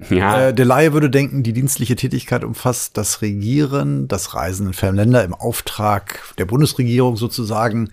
[0.08, 0.48] ja.
[0.48, 4.96] Äh, der Laie würde denken, die dienstliche Tätigkeit umfasst das Regieren, das Reisen in fernen
[4.96, 7.90] Länder im Auftrag der Bundesregierung sozusagen.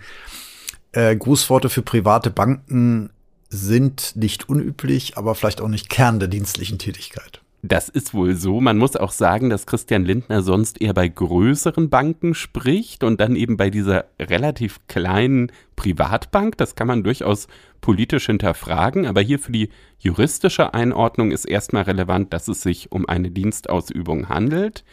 [0.92, 3.10] Äh, Grußworte für private Banken
[3.50, 7.40] sind nicht unüblich, aber vielleicht auch nicht Kern der dienstlichen Tätigkeit.
[7.62, 8.60] Das ist wohl so.
[8.60, 13.34] Man muss auch sagen, dass Christian Lindner sonst eher bei größeren Banken spricht und dann
[13.34, 16.56] eben bei dieser relativ kleinen Privatbank.
[16.56, 17.48] Das kann man durchaus
[17.80, 19.06] politisch hinterfragen.
[19.06, 24.28] Aber hier für die juristische Einordnung ist erstmal relevant, dass es sich um eine Dienstausübung
[24.28, 24.84] handelt.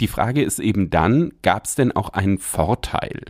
[0.00, 3.20] Die Frage ist eben dann, gab es denn auch einen Vorteil?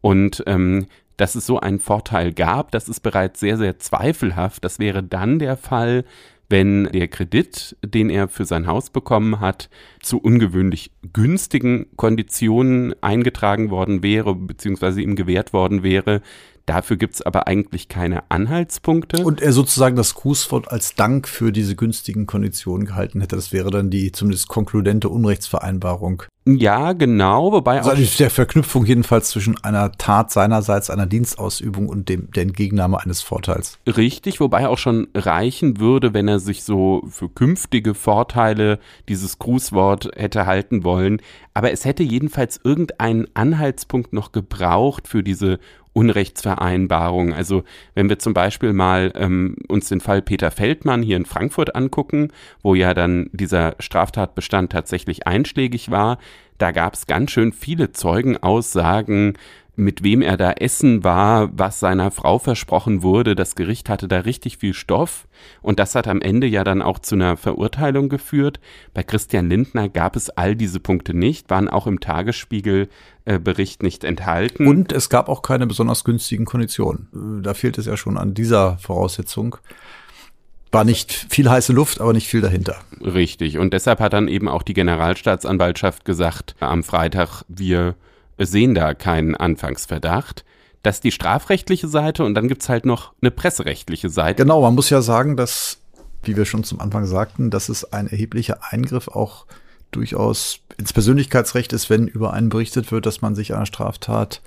[0.00, 0.86] Und ähm,
[1.18, 4.64] dass es so einen Vorteil gab, das ist bereits sehr, sehr zweifelhaft.
[4.64, 6.04] Das wäre dann der Fall,
[6.50, 9.70] wenn der Kredit, den er für sein Haus bekommen hat,
[10.02, 16.20] zu ungewöhnlich günstigen Konditionen eingetragen worden wäre, beziehungsweise ihm gewährt worden wäre,
[16.70, 19.24] Dafür gibt es aber eigentlich keine Anhaltspunkte.
[19.24, 23.34] Und er sozusagen das Grußwort als Dank für diese günstigen Konditionen gehalten hätte.
[23.34, 26.22] Das wäre dann die zumindest konkludente Unrechtsvereinbarung.
[26.46, 28.16] Ja, genau, wobei also auch.
[28.16, 33.78] der Verknüpfung jedenfalls zwischen einer Tat seinerseits, einer Dienstausübung und dem, der Entgegennahme eines Vorteils.
[33.86, 38.78] Richtig, wobei auch schon reichen würde, wenn er sich so für künftige Vorteile
[39.08, 41.20] dieses Grußwort hätte halten wollen.
[41.52, 45.58] Aber es hätte jedenfalls irgendeinen Anhaltspunkt noch gebraucht für diese
[45.92, 47.32] Unrechtsvereinbarung.
[47.32, 51.74] Also wenn wir zum Beispiel mal ähm, uns den Fall Peter Feldmann hier in Frankfurt
[51.74, 52.28] angucken,
[52.62, 56.18] wo ja dann dieser Straftatbestand tatsächlich einschlägig war,
[56.58, 59.38] da gab es ganz schön viele Zeugenaussagen,
[59.80, 63.34] mit wem er da essen war, was seiner Frau versprochen wurde.
[63.34, 65.26] Das Gericht hatte da richtig viel Stoff
[65.62, 68.60] und das hat am Ende ja dann auch zu einer Verurteilung geführt.
[68.94, 74.66] Bei Christian Lindner gab es all diese Punkte nicht, waren auch im Tagesspiegel-Bericht nicht enthalten.
[74.68, 77.40] Und es gab auch keine besonders günstigen Konditionen.
[77.42, 79.56] Da fehlt es ja schon an dieser Voraussetzung
[80.72, 82.76] war nicht viel heiße Luft, aber nicht viel dahinter.
[83.00, 83.58] Richtig.
[83.58, 87.96] Und deshalb hat dann eben auch die Generalstaatsanwaltschaft gesagt, am Freitag, wir
[88.46, 90.44] sehen da keinen Anfangsverdacht.
[90.82, 94.42] Das ist die strafrechtliche Seite und dann gibt es halt noch eine presserechtliche Seite.
[94.42, 95.78] Genau, man muss ja sagen, dass,
[96.22, 99.46] wie wir schon zum Anfang sagten, dass es ein erheblicher Eingriff auch
[99.90, 104.40] durchaus ins Persönlichkeitsrecht ist, wenn über einen berichtet wird, dass man sich einer Straftat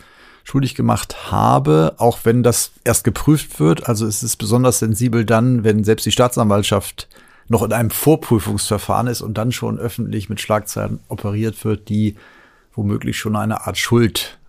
[0.44, 3.88] schuldig gemacht habe, auch wenn das erst geprüft wird.
[3.88, 7.08] Also es ist besonders sensibel dann, wenn selbst die Staatsanwaltschaft
[7.48, 12.16] noch in einem Vorprüfungsverfahren ist und dann schon öffentlich mit Schlagzeilen operiert wird, die
[12.74, 14.40] womöglich schon eine Art Schuld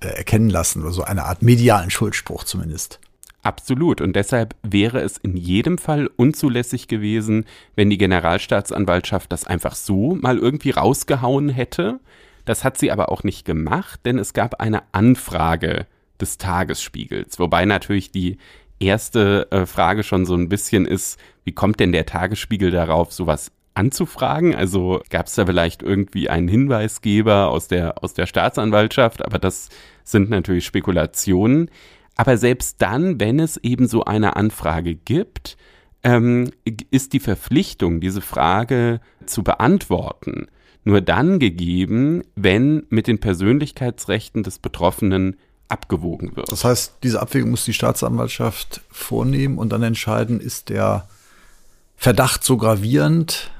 [0.00, 3.00] äh, erkennen lassen oder so eine Art medialen Schuldspruch zumindest.
[3.42, 4.00] Absolut.
[4.00, 10.14] Und deshalb wäre es in jedem Fall unzulässig gewesen, wenn die Generalstaatsanwaltschaft das einfach so
[10.14, 12.00] mal irgendwie rausgehauen hätte.
[12.44, 15.86] Das hat sie aber auch nicht gemacht, denn es gab eine Anfrage
[16.20, 18.36] des Tagesspiegels, wobei natürlich die
[18.78, 23.52] erste äh, Frage schon so ein bisschen ist, wie kommt denn der Tagesspiegel darauf, sowas
[23.80, 24.54] anzufragen?
[24.54, 29.24] Also gab es da vielleicht irgendwie einen Hinweisgeber aus der, aus der Staatsanwaltschaft?
[29.24, 29.70] Aber das
[30.04, 31.70] sind natürlich Spekulationen.
[32.16, 35.56] Aber selbst dann, wenn es eben so eine Anfrage gibt,
[36.02, 36.50] ähm,
[36.90, 40.48] ist die Verpflichtung, diese Frage zu beantworten,
[40.84, 45.36] nur dann gegeben, wenn mit den Persönlichkeitsrechten des Betroffenen
[45.68, 46.52] abgewogen wird.
[46.52, 51.08] Das heißt, diese Abwägung muss die Staatsanwaltschaft vornehmen und dann entscheiden, ist der
[51.96, 53.50] Verdacht so gravierend,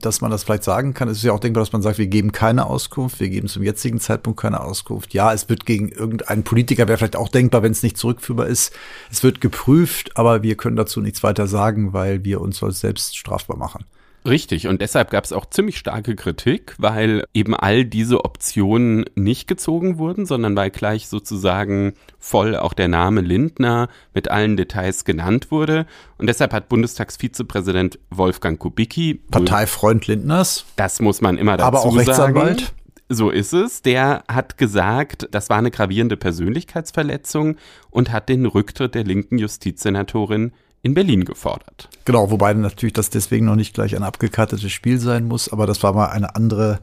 [0.00, 1.08] dass man das vielleicht sagen kann.
[1.08, 3.62] Es ist ja auch denkbar, dass man sagt, wir geben keine Auskunft, wir geben zum
[3.62, 5.14] jetzigen Zeitpunkt keine Auskunft.
[5.14, 8.72] Ja, es wird gegen irgendeinen Politiker, wäre vielleicht auch denkbar, wenn es nicht zurückführbar ist.
[9.10, 13.56] Es wird geprüft, aber wir können dazu nichts weiter sagen, weil wir uns selbst strafbar
[13.56, 13.84] machen.
[14.28, 19.48] Richtig, und deshalb gab es auch ziemlich starke Kritik, weil eben all diese Optionen nicht
[19.48, 25.50] gezogen wurden, sondern weil gleich sozusagen voll auch der Name Lindner mit allen Details genannt
[25.50, 25.86] wurde.
[26.18, 30.66] Und deshalb hat Bundestagsvizepräsident Wolfgang Kubicki Parteifreund Lindners.
[30.76, 32.60] Das muss man immer dazu aber auch Rechtsanwalt.
[32.60, 32.72] Sagen.
[33.10, 33.80] So ist es.
[33.80, 37.56] Der hat gesagt, das war eine gravierende Persönlichkeitsverletzung
[37.90, 40.52] und hat den Rücktritt der linken Justizsenatorin
[40.82, 41.88] in Berlin gefordert.
[42.04, 45.82] Genau, wobei natürlich das deswegen noch nicht gleich ein abgekartetes Spiel sein muss, aber das
[45.82, 46.80] war mal eine andere,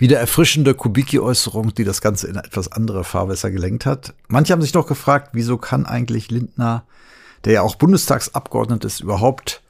[0.00, 4.14] Wieder erfrischende Kubicki-Äußerung, die das Ganze in etwas andere Fahrwässer gelenkt hat.
[4.28, 6.84] Manche haben sich noch gefragt, wieso kann eigentlich Lindner,
[7.44, 9.60] der ja auch Bundestagsabgeordnet ist, überhaupt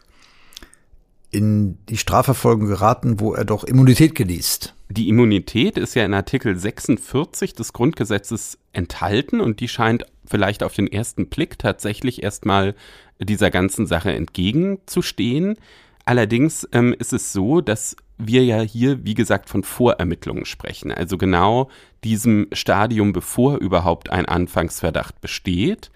[1.32, 4.72] in die Strafverfolgung geraten, wo er doch Immunität genießt.
[4.88, 10.74] Die Immunität ist ja in Artikel 46 des Grundgesetzes enthalten und die scheint vielleicht auf
[10.74, 12.76] den ersten Blick tatsächlich erstmal
[13.20, 15.56] dieser ganzen Sache entgegenzustehen.
[16.04, 20.92] Allerdings ähm, ist es so, dass wir ja hier, wie gesagt, von Vorermittlungen sprechen.
[20.92, 21.70] Also genau
[22.04, 25.90] diesem Stadium, bevor überhaupt ein Anfangsverdacht besteht.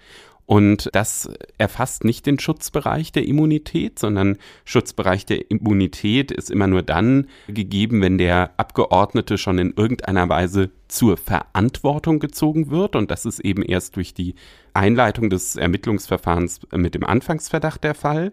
[0.47, 6.83] Und das erfasst nicht den Schutzbereich der Immunität, sondern Schutzbereich der Immunität ist immer nur
[6.83, 12.95] dann gegeben, wenn der Abgeordnete schon in irgendeiner Weise zur Verantwortung gezogen wird.
[12.95, 14.35] Und das ist eben erst durch die
[14.75, 18.31] Einleitung des Ermittlungsverfahrens mit dem Anfangsverdacht der Fall.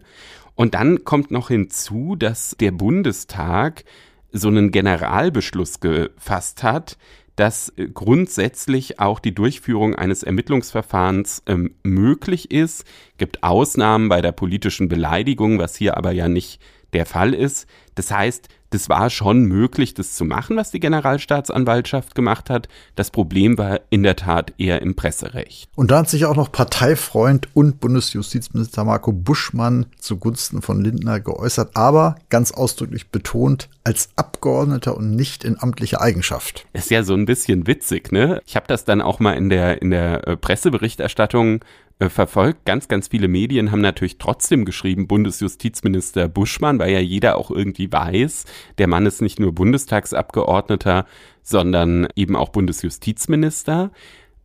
[0.55, 3.83] Und dann kommt noch hinzu, dass der Bundestag
[4.31, 6.97] so einen Generalbeschluss gefasst hat,
[7.35, 12.85] dass grundsätzlich auch die Durchführung eines Ermittlungsverfahrens ähm, möglich ist.
[13.17, 16.61] Gibt Ausnahmen bei der politischen Beleidigung, was hier aber ja nicht
[16.93, 17.67] der Fall ist.
[17.95, 22.67] Das heißt, das war schon möglich, das zu machen, was die Generalstaatsanwaltschaft gemacht hat.
[22.95, 25.69] Das Problem war in der Tat eher im Presserecht.
[25.75, 31.75] Und da hat sich auch noch Parteifreund und Bundesjustizminister Marco Buschmann zugunsten von Lindner geäußert,
[31.75, 36.65] aber ganz ausdrücklich betont, als Abgeordneter und nicht in amtlicher Eigenschaft.
[36.73, 38.41] ist ja so ein bisschen witzig, ne?
[38.45, 41.63] Ich habe das dann auch mal in der, in der äh, Presseberichterstattung
[41.99, 42.65] äh, verfolgt.
[42.65, 47.91] Ganz, ganz viele Medien haben natürlich trotzdem geschrieben, Bundesjustizminister Buschmann, weil ja jeder auch irgendwie
[47.91, 48.45] weiß,
[48.77, 51.05] der Mann ist nicht nur Bundestagsabgeordneter,
[51.43, 53.91] sondern eben auch Bundesjustizminister.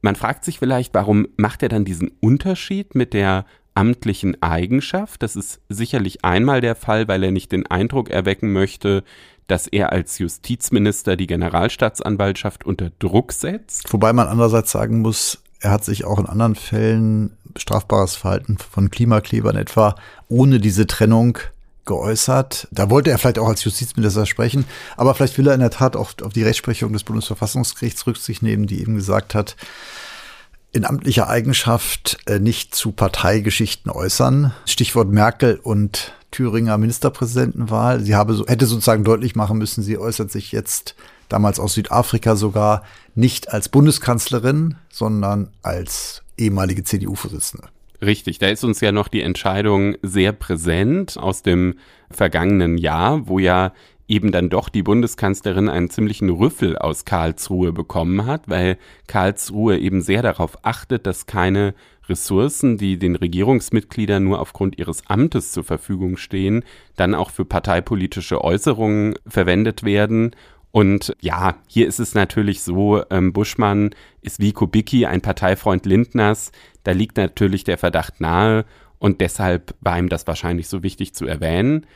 [0.03, 5.23] Man fragt sich vielleicht, warum macht er dann diesen Unterschied mit der amtlichen Eigenschaft?
[5.23, 9.05] Das ist sicherlich einmal der Fall, weil er nicht den Eindruck erwecken möchte,
[9.47, 13.93] dass er als Justizminister die Generalstaatsanwaltschaft unter Druck setzt.
[13.93, 18.91] Wobei man andererseits sagen muss, er hat sich auch in anderen Fällen strafbares Verhalten von
[18.91, 19.97] Klimaklebern etwa
[20.29, 21.39] ohne diese Trennung
[21.85, 22.69] geäußert.
[22.71, 24.65] Da wollte er vielleicht auch als Justizminister sprechen,
[24.97, 28.67] aber vielleicht will er in der Tat auch auf die Rechtsprechung des Bundesverfassungsgerichts Rücksicht nehmen,
[28.67, 29.57] die eben gesagt hat,
[30.71, 34.53] in amtlicher Eigenschaft äh, nicht zu Parteigeschichten äußern.
[34.67, 38.01] Stichwort Merkel und Thüringer Ministerpräsidentenwahl.
[38.01, 40.95] Sie habe so, hätte sozusagen deutlich machen müssen, sie äußert sich jetzt
[41.29, 42.83] damals aus Südafrika sogar
[43.15, 47.69] nicht als Bundeskanzlerin, sondern als ehemalige CDU-Vorsitzende.
[48.01, 51.75] Richtig, da ist uns ja noch die Entscheidung sehr präsent aus dem
[52.11, 53.73] vergangenen Jahr, wo ja
[54.07, 60.01] eben dann doch die Bundeskanzlerin einen ziemlichen Rüffel aus Karlsruhe bekommen hat, weil Karlsruhe eben
[60.01, 61.75] sehr darauf achtet, dass keine
[62.09, 66.65] Ressourcen, die den Regierungsmitgliedern nur aufgrund ihres Amtes zur Verfügung stehen,
[66.97, 70.35] dann auch für parteipolitische Äußerungen verwendet werden.
[70.71, 73.91] Und ja, hier ist es natürlich so, ähm, Buschmann
[74.21, 76.53] ist wie Kubicki ein Parteifreund Lindners.
[76.85, 78.65] Da liegt natürlich der Verdacht nahe
[78.99, 81.87] und deshalb war ihm das wahrscheinlich so wichtig zu erwähnen.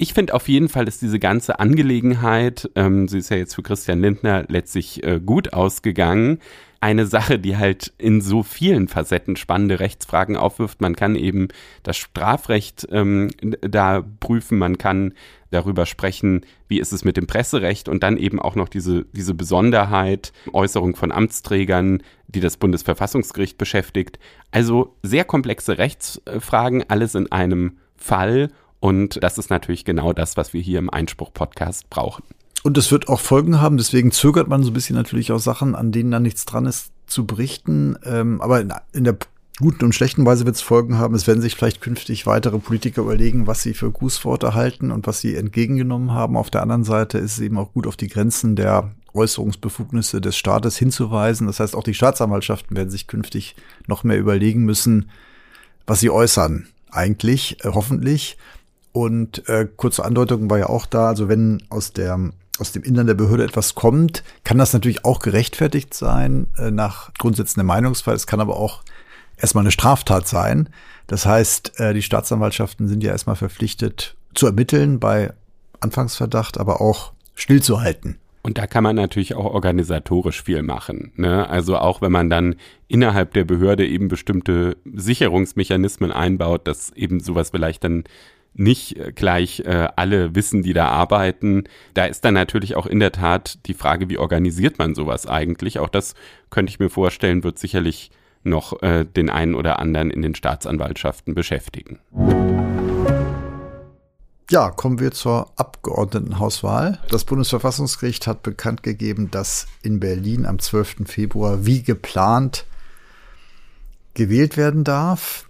[0.00, 3.64] Ich finde auf jeden Fall, dass diese ganze Angelegenheit, ähm, sie ist ja jetzt für
[3.64, 6.38] Christian Lindner letztlich äh, gut ausgegangen,
[6.80, 10.80] eine Sache, die halt in so vielen Facetten spannende Rechtsfragen aufwirft.
[10.80, 11.48] Man kann eben
[11.82, 15.14] das Strafrecht ähm, da prüfen, man kann
[15.50, 19.34] darüber sprechen, wie ist es mit dem Presserecht und dann eben auch noch diese, diese
[19.34, 24.18] Besonderheit, Äußerung von Amtsträgern, die das Bundesverfassungsgericht beschäftigt.
[24.50, 28.50] Also sehr komplexe Rechtsfragen, alles in einem Fall.
[28.80, 32.24] Und das ist natürlich genau das, was wir hier im Einspruch-Podcast brauchen.
[32.62, 35.74] Und es wird auch Folgen haben, deswegen zögert man so ein bisschen natürlich auch Sachen,
[35.74, 37.96] an denen dann nichts dran ist, zu berichten.
[38.04, 38.60] Ähm, aber
[38.92, 39.16] in der
[39.58, 41.14] guten und schlechten Weise wird es Folgen haben.
[41.14, 45.20] Es werden sich vielleicht künftig weitere Politiker überlegen, was sie für Grußworte halten und was
[45.20, 46.36] sie entgegengenommen haben.
[46.36, 50.36] Auf der anderen Seite ist es eben auch gut, auf die Grenzen der Äußerungsbefugnisse des
[50.36, 51.46] Staates hinzuweisen.
[51.46, 53.56] Das heißt, auch die Staatsanwaltschaften werden sich künftig
[53.86, 55.10] noch mehr überlegen müssen,
[55.86, 56.68] was sie äußern.
[56.90, 58.36] Eigentlich, äh, hoffentlich.
[58.92, 62.30] Und äh, kurze Andeutung war ja auch da, also wenn aus der
[62.60, 67.14] aus dem Innern der Behörde etwas kommt, kann das natürlich auch gerechtfertigt sein äh, nach
[67.14, 68.18] Grundsätzen der Meinungsfreiheit.
[68.18, 68.82] Es kann aber auch
[69.38, 70.68] erstmal eine Straftat sein.
[71.06, 75.32] Das heißt, äh, die Staatsanwaltschaften sind ja erstmal verpflichtet zu ermitteln bei
[75.80, 78.18] Anfangsverdacht, aber auch stillzuhalten.
[78.42, 81.12] Und da kann man natürlich auch organisatorisch viel machen.
[81.16, 81.48] Ne?
[81.48, 82.54] Also auch wenn man dann
[82.86, 88.04] innerhalb der Behörde eben bestimmte Sicherungsmechanismen einbaut, dass eben sowas vielleicht dann
[88.54, 91.64] nicht äh, gleich äh, alle wissen, die da arbeiten.
[91.94, 95.78] Da ist dann natürlich auch in der Tat die Frage, wie organisiert man sowas eigentlich?
[95.78, 96.14] Auch das
[96.50, 98.10] könnte ich mir vorstellen, wird sicherlich
[98.42, 101.98] noch äh, den einen oder anderen in den Staatsanwaltschaften beschäftigen.
[104.50, 107.00] Ja, kommen wir zur Abgeordnetenhauswahl.
[107.10, 111.06] Das Bundesverfassungsgericht hat bekannt gegeben, dass in Berlin am 12.
[111.06, 112.64] Februar wie geplant
[114.14, 115.48] gewählt werden darf.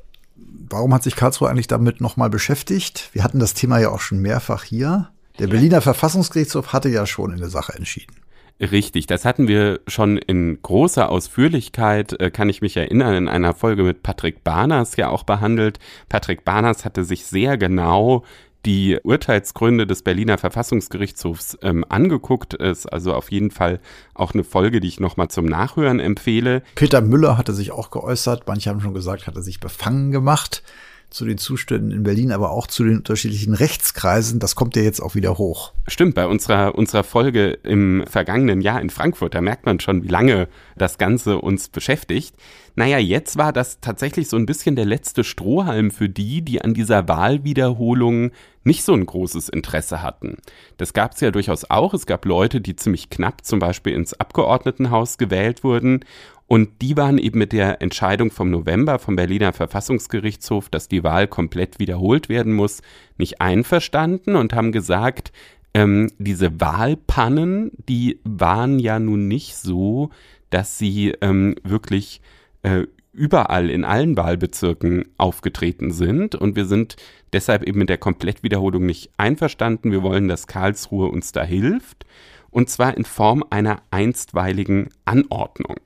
[0.68, 3.11] Warum hat sich Karlsruhe eigentlich damit nochmal beschäftigt?
[3.12, 5.11] Wir hatten das Thema ja auch schon mehrfach hier.
[5.39, 8.16] Der Berliner Verfassungsgerichtshof hatte ja schon in der Sache entschieden.
[8.61, 13.54] Richtig, das hatten wir schon in großer Ausführlichkeit, äh, kann ich mich erinnern, in einer
[13.54, 15.78] Folge mit Patrick Barners ja auch behandelt.
[16.09, 18.24] Patrick Barners hatte sich sehr genau
[18.66, 22.54] die Urteilsgründe des Berliner Verfassungsgerichtshofs ähm, angeguckt.
[22.54, 23.78] Ist also auf jeden Fall
[24.14, 26.62] auch eine Folge, die ich nochmal zum Nachhören empfehle.
[26.74, 28.42] Peter Müller hatte sich auch geäußert.
[28.48, 30.64] Manche haben schon gesagt, hat er sich befangen gemacht
[31.11, 34.40] zu den Zuständen in Berlin, aber auch zu den unterschiedlichen Rechtskreisen.
[34.40, 35.72] Das kommt ja jetzt auch wieder hoch.
[35.86, 40.09] Stimmt, bei unserer, unserer Folge im vergangenen Jahr in Frankfurt, da merkt man schon, wie
[40.09, 42.36] lange das Ganze uns beschäftigt.
[42.74, 46.74] Naja, jetzt war das tatsächlich so ein bisschen der letzte Strohhalm für die, die an
[46.74, 48.30] dieser Wahlwiederholung
[48.62, 50.36] nicht so ein großes Interesse hatten.
[50.76, 51.94] Das gab es ja durchaus auch.
[51.94, 56.04] Es gab Leute, die ziemlich knapp zum Beispiel ins Abgeordnetenhaus gewählt wurden
[56.49, 61.28] und die waren eben mit der Entscheidung vom November vom Berliner Verfassungsgerichtshof, dass die Wahl
[61.28, 62.80] komplett wiederholt werden muss,
[63.18, 65.30] nicht einverstanden und haben gesagt,
[65.74, 70.09] ähm, diese Wahlpannen, die waren ja nun nicht so,
[70.49, 72.22] dass sie ähm, wirklich
[72.62, 76.34] äh, überall in allen Wahlbezirken aufgetreten sind.
[76.34, 76.96] Und wir sind
[77.34, 79.90] deshalb eben mit der Komplettwiederholung nicht einverstanden.
[79.90, 82.07] Wir wollen, dass Karlsruhe uns da hilft.
[82.49, 85.76] Und zwar in Form einer einstweiligen Anordnung.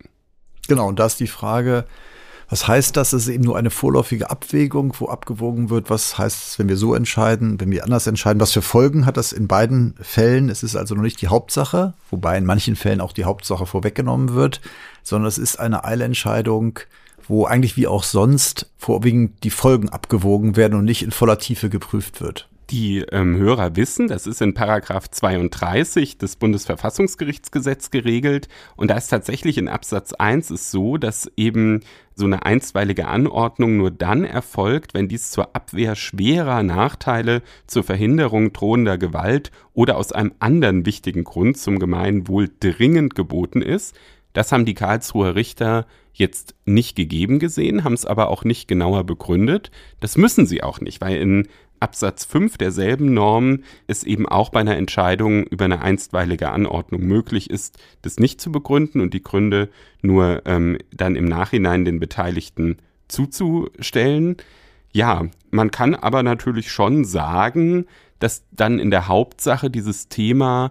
[0.73, 1.85] Genau, und da ist die Frage,
[2.49, 3.13] was heißt das?
[3.13, 6.79] Es ist eben nur eine vorläufige Abwägung, wo abgewogen wird, was heißt es, wenn wir
[6.79, 10.49] so entscheiden, wenn wir anders entscheiden, was für Folgen hat das in beiden Fällen?
[10.49, 14.33] Es ist also noch nicht die Hauptsache, wobei in manchen Fällen auch die Hauptsache vorweggenommen
[14.33, 14.63] wird,
[15.03, 16.79] sondern es ist eine Eilentscheidung,
[17.29, 21.69] wo eigentlich wie auch sonst vorwiegend die Folgen abgewogen werden und nicht in voller Tiefe
[21.69, 28.91] geprüft wird die ähm, Hörer wissen, das ist in Paragraph 32 des Bundesverfassungsgerichtsgesetz geregelt und
[28.91, 31.81] da ist tatsächlich in Absatz 1 ist so, dass eben
[32.15, 38.55] so eine einstweilige Anordnung nur dann erfolgt, wenn dies zur Abwehr schwerer Nachteile, zur Verhinderung
[38.55, 43.95] drohender Gewalt oder aus einem anderen wichtigen Grund zum Gemeinwohl dringend geboten ist.
[44.33, 49.05] Das haben die Karlsruher Richter jetzt nicht gegeben gesehen, haben es aber auch nicht genauer
[49.05, 49.71] begründet.
[50.01, 51.49] Das müssen sie auch nicht, weil in
[51.83, 57.51] Absatz 5 derselben Norm es eben auch bei einer Entscheidung über eine einstweilige Anordnung möglich
[57.51, 59.69] ist, das nicht zu begründen und die Gründe
[60.01, 62.79] nur ähm, dann im Nachhinein den Beteiligten
[63.09, 64.37] zuzustellen.
[64.93, 67.87] Ja, man kann aber natürlich schon sagen,
[68.19, 70.71] dass dann in der Hauptsache dieses Thema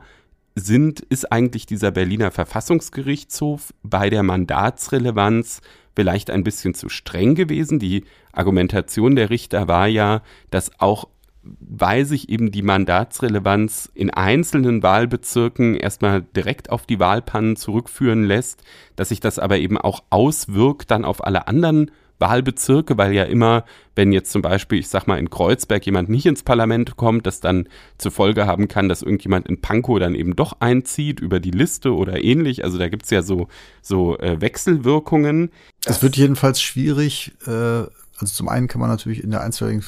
[0.56, 5.62] sind, ist eigentlich dieser Berliner Verfassungsgerichtshof bei der Mandatsrelevanz
[5.96, 7.80] vielleicht ein bisschen zu streng gewesen.
[7.80, 11.08] Die Argumentation der Richter war ja, dass auch
[11.44, 18.64] weil sich eben die Mandatsrelevanz in einzelnen Wahlbezirken erstmal direkt auf die Wahlpannen zurückführen lässt,
[18.96, 21.90] dass sich das aber eben auch auswirkt dann auf alle anderen
[22.22, 23.66] Wahlbezirke, weil ja immer,
[23.96, 27.42] wenn jetzt zum Beispiel, ich sag mal, in Kreuzberg jemand nicht ins Parlament kommt, das
[27.42, 27.68] dann
[27.98, 31.94] zur Folge haben kann, dass irgendjemand in Pankow dann eben doch einzieht über die Liste
[31.94, 32.64] oder ähnlich.
[32.64, 33.48] Also da gibt's ja so,
[33.82, 35.52] so äh, Wechselwirkungen.
[35.86, 37.90] Es wird jedenfalls schwierig, äh, also
[38.26, 39.84] zum einen kann man natürlich in der einstweiligen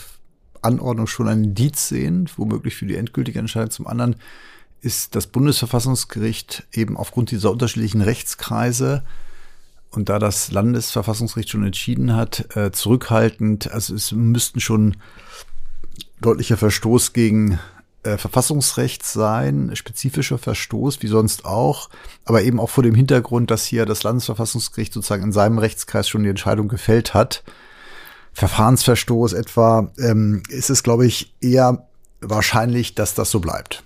[0.61, 3.71] Anordnung schon ein Indiz sehen, womöglich für die endgültige Entscheidung.
[3.71, 4.15] Zum anderen
[4.81, 9.03] ist das Bundesverfassungsgericht eben aufgrund dieser unterschiedlichen Rechtskreise
[9.96, 14.98] und da das Landesverfassungsgericht schon entschieden hat, äh, zurückhaltend, also es müssten schon
[16.20, 17.60] deutlicher Verstoß gegen
[18.04, 21.89] äh, Verfassungsrecht sein, spezifischer Verstoß, wie sonst auch,
[22.26, 26.24] aber eben auch vor dem Hintergrund, dass hier das Landesverfassungsgericht sozusagen in seinem Rechtskreis schon
[26.24, 27.44] die Entscheidung gefällt hat.
[28.34, 31.88] Verfahrensverstoß etwa, ähm, ist es, glaube ich, eher
[32.20, 33.84] wahrscheinlich, dass das so bleibt.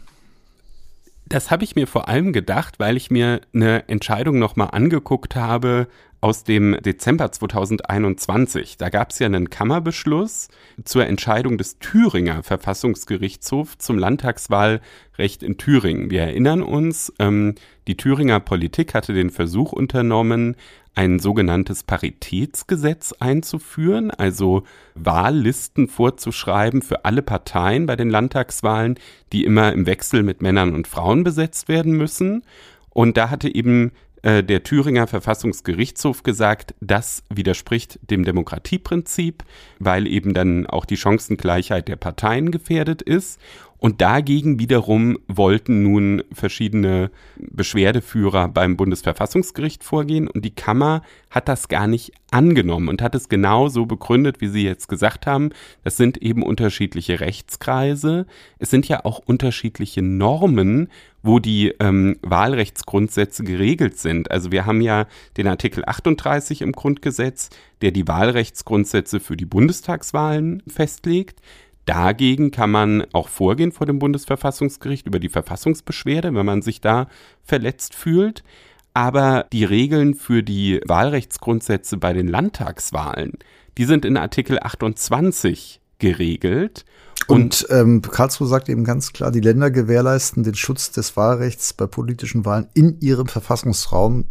[1.30, 5.88] Das habe ich mir vor allem gedacht, weil ich mir eine Entscheidung nochmal angeguckt habe
[6.22, 8.78] aus dem Dezember 2021.
[8.78, 10.48] Da gab es ja einen Kammerbeschluss
[10.86, 16.10] zur Entscheidung des Thüringer Verfassungsgerichtshofs zum Landtagswahlrecht in Thüringen.
[16.10, 17.56] Wir erinnern uns, ähm,
[17.88, 20.56] die Thüringer Politik hatte den Versuch unternommen,
[20.98, 24.64] ein sogenanntes Paritätsgesetz einzuführen, also
[24.96, 28.96] Wahllisten vorzuschreiben für alle Parteien bei den Landtagswahlen,
[29.32, 32.42] die immer im Wechsel mit Männern und Frauen besetzt werden müssen.
[32.90, 33.92] Und da hatte eben
[34.24, 39.44] äh, der Thüringer Verfassungsgerichtshof gesagt, das widerspricht dem Demokratieprinzip,
[39.78, 43.40] weil eben dann auch die Chancengleichheit der Parteien gefährdet ist.
[43.80, 51.68] Und dagegen wiederum wollten nun verschiedene Beschwerdeführer beim Bundesverfassungsgericht vorgehen und die Kammer hat das
[51.68, 55.52] gar nicht angenommen und hat es genau so begründet, wie Sie jetzt gesagt haben.
[55.84, 58.26] Das sind eben unterschiedliche Rechtskreise.
[58.58, 60.90] Es sind ja auch unterschiedliche Normen,
[61.22, 64.32] wo die ähm, Wahlrechtsgrundsätze geregelt sind.
[64.32, 65.06] Also wir haben ja
[65.38, 67.50] den Artikel 38 im Grundgesetz,
[67.82, 71.42] der die Wahlrechtsgrundsätze für die Bundestagswahlen festlegt.
[71.88, 77.08] Dagegen kann man auch vorgehen vor dem Bundesverfassungsgericht über die Verfassungsbeschwerde, wenn man sich da
[77.44, 78.44] verletzt fühlt.
[78.94, 83.34] Aber die Regeln für die Wahlrechtsgrundsätze bei den Landtagswahlen,
[83.78, 86.84] die sind in Artikel 28 geregelt.
[87.28, 91.72] Und, und ähm, Karlsruhe sagt eben ganz klar, die Länder gewährleisten den Schutz des Wahlrechts
[91.72, 94.26] bei politischen Wahlen in ihrem Verfassungsraum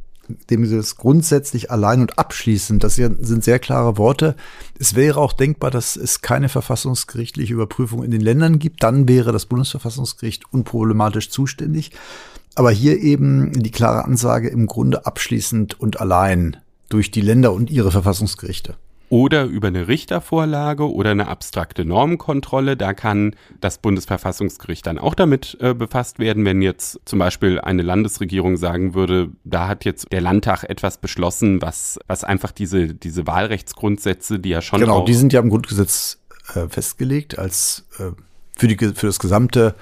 [0.51, 4.37] dem sie das grundsätzlich allein und abschließend, das sind sehr klare Worte.
[4.79, 8.83] Es wäre auch denkbar, dass es keine verfassungsgerichtliche Überprüfung in den Ländern gibt.
[8.83, 11.93] Dann wäre das Bundesverfassungsgericht unproblematisch zuständig.
[12.55, 16.57] Aber hier eben die klare Ansage im Grunde abschließend und allein
[16.89, 18.77] durch die Länder und ihre Verfassungsgerichte
[19.09, 22.76] oder über eine Richtervorlage oder eine abstrakte Normenkontrolle.
[22.76, 27.82] Da kann das Bundesverfassungsgericht dann auch damit äh, befasst werden, wenn jetzt zum Beispiel eine
[27.82, 33.26] Landesregierung sagen würde, da hat jetzt der Landtag etwas beschlossen, was, was einfach diese, diese
[33.26, 34.80] Wahlrechtsgrundsätze, die ja schon.
[34.80, 36.20] Genau, die sind ja im Grundgesetz
[36.54, 38.11] äh, festgelegt als äh,
[38.57, 39.74] für, die, für das gesamte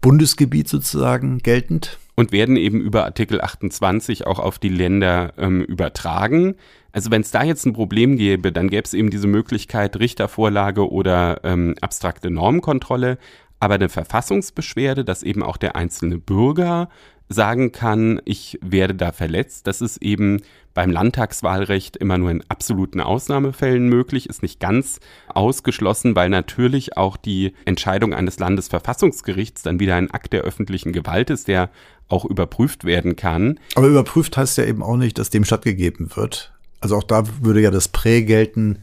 [0.00, 1.98] Bundesgebiet sozusagen geltend.
[2.16, 6.54] Und werden eben über Artikel 28 auch auf die Länder ähm, übertragen.
[6.92, 10.88] Also wenn es da jetzt ein Problem gäbe, dann gäbe es eben diese Möglichkeit Richtervorlage
[10.88, 13.18] oder ähm, abstrakte Normenkontrolle.
[13.58, 16.88] Aber eine Verfassungsbeschwerde, dass eben auch der einzelne Bürger
[17.28, 20.42] sagen kann, ich werde da verletzt, das ist eben
[20.74, 27.16] beim Landtagswahlrecht immer nur in absoluten Ausnahmefällen möglich, ist nicht ganz ausgeschlossen, weil natürlich auch
[27.16, 31.70] die Entscheidung eines Landesverfassungsgerichts dann wieder ein Akt der öffentlichen Gewalt ist, der
[32.08, 33.58] auch überprüft werden kann.
[33.76, 36.52] Aber überprüft heißt ja eben auch nicht, dass dem stattgegeben wird.
[36.80, 38.80] Also auch da würde ja das Prä gelten,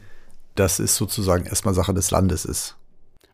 [0.56, 2.78] dass es sozusagen erstmal Sache des Landes ist.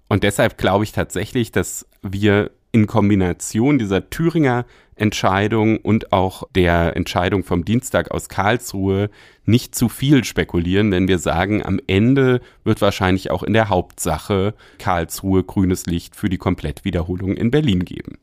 [0.10, 4.66] Und deshalb glaube ich tatsächlich, dass wir in Kombination dieser Thüringer
[4.98, 9.10] Entscheidung und auch der Entscheidung vom Dienstag aus Karlsruhe
[9.46, 14.54] nicht zu viel spekulieren, wenn wir sagen, am Ende wird wahrscheinlich auch in der Hauptsache
[14.80, 18.18] Karlsruhe grünes Licht für die Komplettwiederholung in Berlin geben.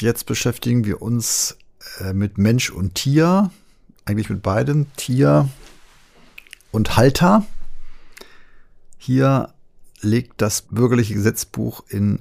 [0.00, 1.58] Jetzt beschäftigen wir uns
[2.00, 3.50] äh, mit Mensch und Tier,
[4.04, 5.48] eigentlich mit beiden, Tier
[6.70, 7.44] und Halter.
[8.96, 9.52] Hier
[10.00, 12.20] legt das bürgerliche Gesetzbuch in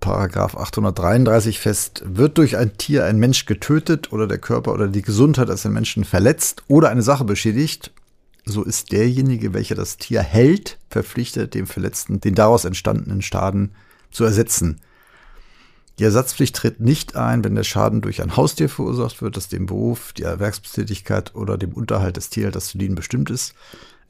[0.00, 5.02] Paragraph 833 fest, wird durch ein Tier ein Mensch getötet oder der Körper oder die
[5.02, 7.92] Gesundheit eines Menschen verletzt oder eine Sache beschädigt,
[8.44, 13.72] so ist derjenige, welcher das Tier hält, verpflichtet, dem Verletzten den daraus entstandenen Schaden
[14.12, 14.80] zu ersetzen.
[15.98, 19.66] Die Ersatzpflicht tritt nicht ein, wenn der Schaden durch ein Haustier verursacht wird, das dem
[19.66, 23.54] Beruf, die Erwerbstätigkeit oder dem Unterhalt des Tierhalters zu dienen bestimmt ist.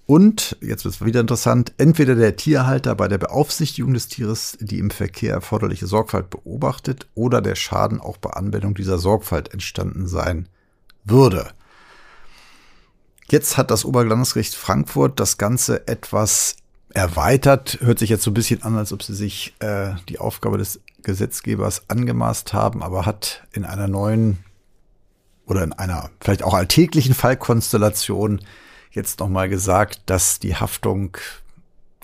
[0.06, 4.78] Und, jetzt wird es wieder interessant, entweder der Tierhalter bei der Beaufsichtigung des Tieres die
[4.78, 10.48] im Verkehr erforderliche Sorgfalt beobachtet oder der Schaden auch bei Anwendung dieser Sorgfalt entstanden sein
[11.04, 11.48] würde.
[13.28, 16.54] Jetzt hat das Oberlandesgericht Frankfurt das Ganze etwas
[16.90, 17.78] erweitert.
[17.80, 20.80] Hört sich jetzt so ein bisschen an, als ob sie sich äh, die Aufgabe des
[21.02, 24.38] Gesetzgebers angemaßt haben, aber hat in einer neuen
[25.46, 28.40] oder in einer vielleicht auch alltäglichen Fallkonstellation
[28.96, 31.16] jetzt nochmal gesagt, dass die Haftung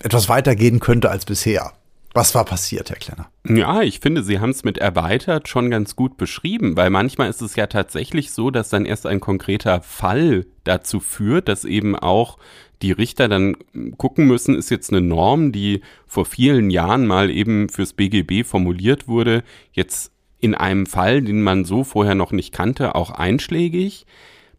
[0.01, 1.73] etwas weitergehen könnte als bisher.
[2.13, 3.29] Was war passiert, Herr Klenner?
[3.47, 7.41] Ja, ich finde, Sie haben es mit erweitert schon ganz gut beschrieben, weil manchmal ist
[7.41, 12.37] es ja tatsächlich so, dass dann erst ein konkreter Fall dazu führt, dass eben auch
[12.83, 13.55] die Richter dann
[13.97, 19.07] gucken müssen, ist jetzt eine Norm, die vor vielen Jahren mal eben fürs BGB formuliert
[19.07, 24.05] wurde, jetzt in einem Fall, den man so vorher noch nicht kannte, auch einschlägig.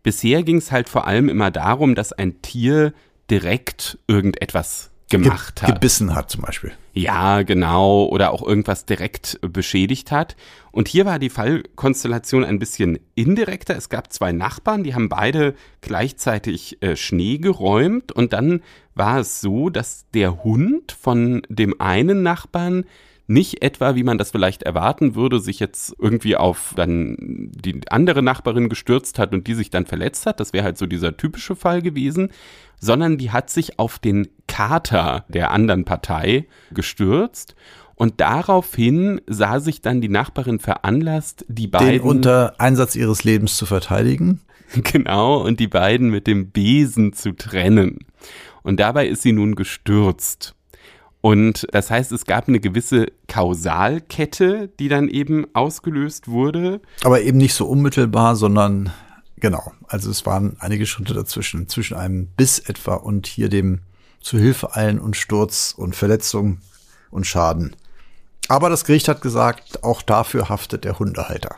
[0.04, 2.92] Bisher ging es halt vor allem immer darum, dass ein Tier
[3.30, 5.74] direkt irgendetwas gemacht Ge hat.
[5.74, 6.72] Gebissen hat zum Beispiel.
[6.92, 8.06] Ja, genau.
[8.06, 10.36] Oder auch irgendwas direkt beschädigt hat.
[10.72, 13.76] Und hier war die Fallkonstellation ein bisschen indirekter.
[13.76, 18.12] Es gab zwei Nachbarn, die haben beide gleichzeitig äh, Schnee geräumt.
[18.12, 18.60] Und dann
[18.94, 22.84] war es so, dass der Hund von dem einen Nachbarn
[23.26, 28.22] nicht etwa, wie man das vielleicht erwarten würde, sich jetzt irgendwie auf dann die andere
[28.22, 30.40] Nachbarin gestürzt hat und die sich dann verletzt hat.
[30.40, 32.30] Das wäre halt so dieser typische Fall gewesen,
[32.78, 37.54] sondern die hat sich auf den Kater der anderen Partei gestürzt.
[37.96, 41.88] Und daraufhin sah sich dann die Nachbarin veranlasst, die beiden.
[41.88, 44.40] Den unter Einsatz ihres Lebens zu verteidigen.
[44.82, 47.98] Genau, und die beiden mit dem Besen zu trennen.
[48.62, 50.56] Und dabei ist sie nun gestürzt.
[51.24, 56.82] Und das heißt, es gab eine gewisse Kausalkette, die dann eben ausgelöst wurde.
[57.02, 58.92] Aber eben nicht so unmittelbar, sondern
[59.38, 59.72] genau.
[59.88, 63.80] Also es waren einige Schritte dazwischen, zwischen einem Biss etwa und hier dem
[64.20, 66.58] Zuhilfeeilen und Sturz und Verletzung
[67.10, 67.74] und Schaden.
[68.48, 71.56] Aber das Gericht hat gesagt, auch dafür haftet der Hundehalter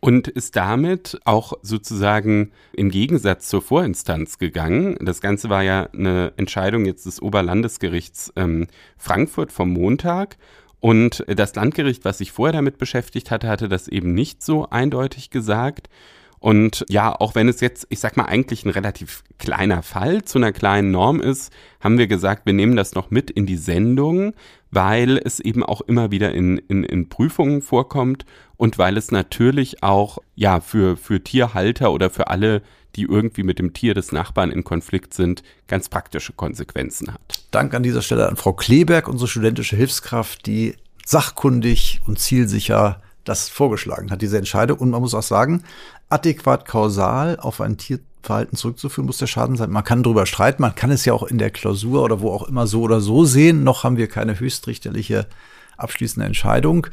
[0.00, 4.96] und ist damit auch sozusagen im Gegensatz zur Vorinstanz gegangen.
[5.00, 8.66] Das Ganze war ja eine Entscheidung jetzt des Oberlandesgerichts ähm,
[8.96, 10.36] Frankfurt vom Montag.
[10.80, 15.30] Und das Landgericht, was sich vorher damit beschäftigt hatte, hatte das eben nicht so eindeutig
[15.30, 15.88] gesagt.
[16.38, 20.38] Und ja, auch wenn es jetzt, ich sag mal, eigentlich ein relativ kleiner Fall zu
[20.38, 24.34] einer kleinen Norm ist, haben wir gesagt, wir nehmen das noch mit in die Sendung,
[24.70, 28.26] weil es eben auch immer wieder in, in, in Prüfungen vorkommt
[28.56, 32.62] und weil es natürlich auch ja für, für Tierhalter oder für alle,
[32.94, 37.20] die irgendwie mit dem Tier des Nachbarn in Konflikt sind, ganz praktische Konsequenzen hat.
[37.50, 43.48] Dank an dieser Stelle an Frau Kleberg, unsere studentische Hilfskraft, die sachkundig und zielsicher das
[43.48, 44.78] vorgeschlagen hat, diese Entscheidung.
[44.78, 45.62] Und man muss auch sagen,
[46.08, 49.70] adäquat kausal auf ein Tierverhalten zurückzuführen muss der Schaden sein.
[49.70, 52.48] Man kann darüber streiten, man kann es ja auch in der Klausur oder wo auch
[52.48, 53.64] immer so oder so sehen.
[53.64, 55.26] Noch haben wir keine höchstrichterliche
[55.76, 56.86] abschließende Entscheidung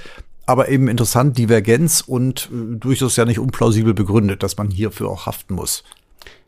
[0.45, 5.25] aber eben interessant, Divergenz und äh, durchaus ja nicht unplausibel begründet, dass man hierfür auch
[5.25, 5.83] haften muss.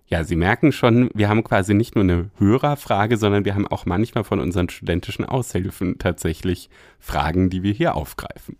[0.07, 3.85] Ja, Sie merken schon, wir haben quasi nicht nur eine Hörerfrage, sondern wir haben auch
[3.87, 6.69] manchmal von unseren studentischen Aushilfen tatsächlich
[6.99, 8.57] Fragen, die wir hier aufgreifen.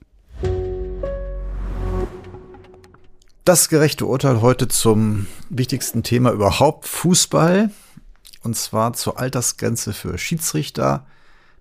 [3.44, 7.70] Das gerechte Urteil heute zum wichtigsten Thema überhaupt, Fußball.
[8.42, 11.06] Und zwar zur Altersgrenze für Schiedsrichter.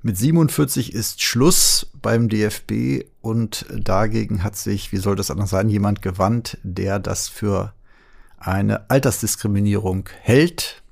[0.01, 5.69] Mit 47 ist Schluss beim DFB und dagegen hat sich, wie soll das anders sein,
[5.69, 7.73] jemand gewandt, der das für
[8.39, 10.83] eine Altersdiskriminierung hält.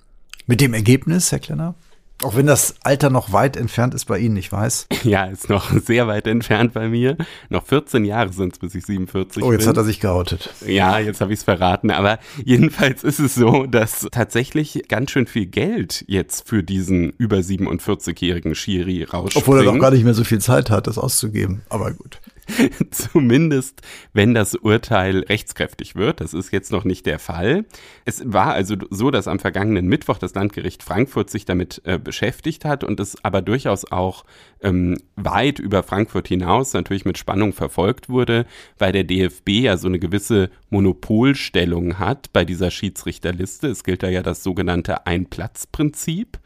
[0.46, 1.74] Mit dem Ergebnis, Herr Klenner?
[2.22, 4.86] Auch wenn das Alter noch weit entfernt ist bei Ihnen, ich weiß.
[5.02, 7.16] Ja, ist noch sehr weit entfernt bei mir.
[7.48, 9.44] Noch 14 Jahre sind es, bis ich 47 bin.
[9.44, 9.68] Oh, jetzt bin.
[9.68, 10.54] hat er sich geoutet.
[10.64, 11.90] Ja, jetzt habe ich es verraten.
[11.90, 17.38] Aber jedenfalls ist es so, dass tatsächlich ganz schön viel Geld jetzt für diesen über
[17.38, 19.36] 47-jährigen Schiri rausspringt.
[19.44, 21.62] Obwohl er doch gar nicht mehr so viel Zeit hat, das auszugeben.
[21.68, 22.20] Aber gut.
[22.90, 23.82] Zumindest,
[24.12, 26.20] wenn das Urteil rechtskräftig wird.
[26.20, 27.64] Das ist jetzt noch nicht der Fall.
[28.04, 32.64] Es war also so, dass am vergangenen Mittwoch das Landgericht Frankfurt sich damit äh, beschäftigt
[32.64, 34.24] hat und es aber durchaus auch
[34.60, 38.46] ähm, weit über Frankfurt hinaus natürlich mit Spannung verfolgt wurde,
[38.78, 43.68] weil der DFB ja so eine gewisse Monopolstellung hat bei dieser Schiedsrichterliste.
[43.68, 46.38] Es gilt da ja das sogenannte Einplatzprinzip.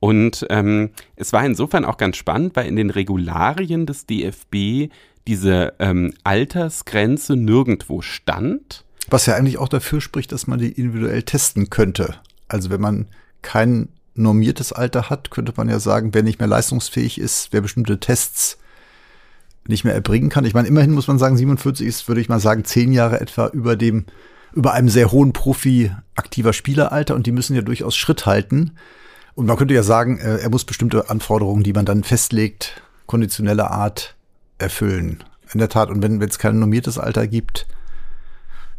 [0.00, 4.90] Und ähm, es war insofern auch ganz spannend, weil in den Regularien des DFB
[5.30, 8.84] diese ähm, Altersgrenze nirgendwo stand.
[9.08, 12.16] Was ja eigentlich auch dafür spricht, dass man die individuell testen könnte.
[12.48, 13.06] Also wenn man
[13.40, 18.00] kein normiertes Alter hat, könnte man ja sagen, wer nicht mehr leistungsfähig ist, wer bestimmte
[18.00, 18.58] Tests
[19.68, 20.44] nicht mehr erbringen kann.
[20.44, 23.46] Ich meine, immerhin muss man sagen, 47 ist, würde ich mal sagen, zehn Jahre etwa
[23.48, 24.06] über dem,
[24.52, 28.72] über einem sehr hohen Profi aktiver Spieleralter und die müssen ja durchaus Schritt halten.
[29.36, 33.70] Und man könnte ja sagen, äh, er muss bestimmte Anforderungen, die man dann festlegt, konditionelle
[33.70, 34.16] Art,
[34.60, 35.24] erfüllen.
[35.52, 35.90] In der Tat.
[35.90, 37.66] Und wenn es kein normiertes Alter gibt,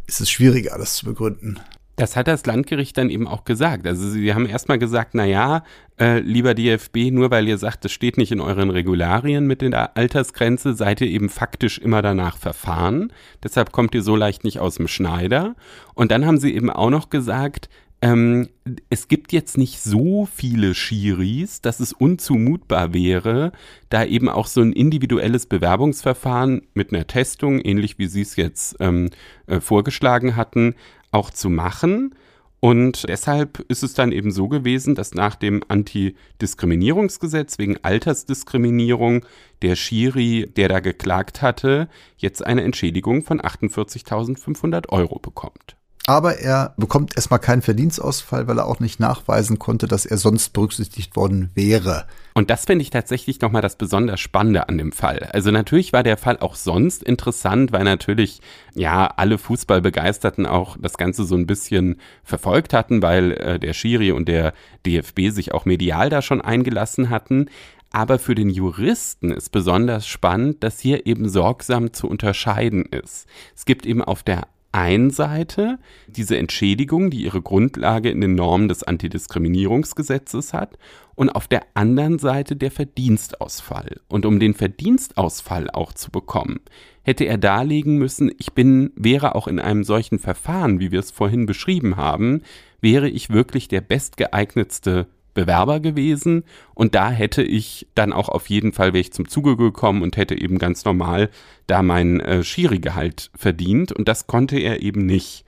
[0.08, 1.60] ist es schwieriger, das zu begründen.
[1.98, 3.86] Das hat das Landgericht dann eben auch gesagt.
[3.86, 5.64] Also sie haben erstmal gesagt, na ja,
[6.00, 9.96] äh, lieber DFB, nur weil ihr sagt, das steht nicht in euren Regularien mit der
[9.96, 13.12] Altersgrenze, seid ihr eben faktisch immer danach verfahren.
[13.44, 15.56] Deshalb kommt ihr so leicht nicht aus dem Schneider.
[15.94, 17.70] Und dann haben sie eben auch noch gesagt,
[18.02, 18.50] ähm,
[18.90, 23.52] es gibt jetzt nicht so viele Schiris, dass es unzumutbar wäre,
[23.90, 28.76] da eben auch so ein individuelles Bewerbungsverfahren mit einer Testung, ähnlich wie Sie es jetzt
[28.80, 29.10] ähm,
[29.46, 30.76] äh, vorgeschlagen hatten,
[31.12, 32.16] auch zu machen.
[32.60, 39.26] Und deshalb ist es dann eben so gewesen, dass nach dem Antidiskriminierungsgesetz wegen Altersdiskriminierung
[39.64, 41.88] der Schiri, der da geklagt hatte,
[42.18, 45.76] jetzt eine Entschädigung von 48.500 Euro bekommt.
[46.08, 50.52] Aber er bekommt erstmal keinen Verdienstausfall, weil er auch nicht nachweisen konnte, dass er sonst
[50.52, 52.06] berücksichtigt worden wäre.
[52.34, 55.30] Und das finde ich tatsächlich nochmal das besonders Spannende an dem Fall.
[55.32, 58.42] Also natürlich war der Fall auch sonst interessant, weil natürlich,
[58.74, 64.12] ja, alle Fußballbegeisterten auch das Ganze so ein bisschen verfolgt hatten, weil äh, der Schiri
[64.12, 64.54] und der
[64.88, 67.48] DFB sich auch medial da schon eingelassen hatten.
[67.92, 73.28] Aber für den Juristen ist besonders spannend, dass hier eben sorgsam zu unterscheiden ist.
[73.56, 78.70] Es gibt eben auf der einen Seite diese Entschädigung, die ihre Grundlage in den Normen
[78.70, 80.78] des Antidiskriminierungsgesetzes hat,
[81.16, 84.00] und auf der anderen Seite der Verdienstausfall.
[84.08, 86.62] Und um den Verdienstausfall auch zu bekommen,
[87.04, 91.12] hätte er darlegen müssen, ich bin, wäre auch in einem solchen Verfahren, wie wir es
[91.12, 92.42] vorhin beschrieben haben,
[92.80, 96.44] wäre ich wirklich der bestgeeignetste Bewerber gewesen.
[96.74, 100.18] Und da hätte ich dann auch auf jeden Fall wäre ich zum Zuge gekommen und
[100.18, 101.30] hätte eben ganz normal
[101.68, 103.92] da mein äh, Schiri-Gehalt verdient.
[103.92, 105.46] Und das konnte er eben nicht.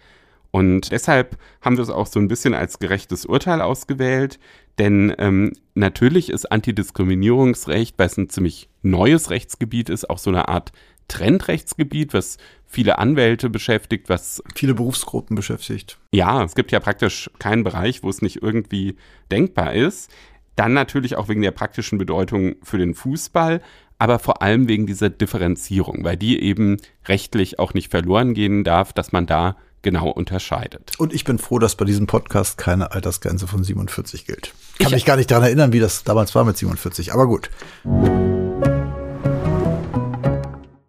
[0.52, 4.40] Und deshalb haben wir es auch so ein bisschen als gerechtes Urteil ausgewählt,
[4.78, 10.50] denn ähm, natürlich ist Antidiskriminierungsrecht, weil es ein ziemlich neues Rechtsgebiet ist, auch so eine
[10.50, 10.72] Art
[11.08, 12.38] Trendrechtsgebiet, was
[12.68, 16.00] viele Anwälte beschäftigt, was viele Berufsgruppen beschäftigt.
[16.12, 18.96] Ja, es gibt ja praktisch keinen Bereich, wo es nicht irgendwie
[19.32, 20.12] denkbar ist.
[20.56, 23.62] Dann natürlich auch wegen der praktischen Bedeutung für den Fußball,
[23.98, 26.78] aber vor allem wegen dieser Differenzierung, weil die eben
[27.08, 30.94] rechtlich auch nicht verloren gehen darf, dass man da genau unterscheidet.
[30.98, 34.54] Und ich bin froh, dass bei diesem Podcast keine Altersgrenze von 47 gilt.
[34.80, 37.50] Kann ich mich gar nicht daran erinnern, wie das damals war mit 47, aber gut.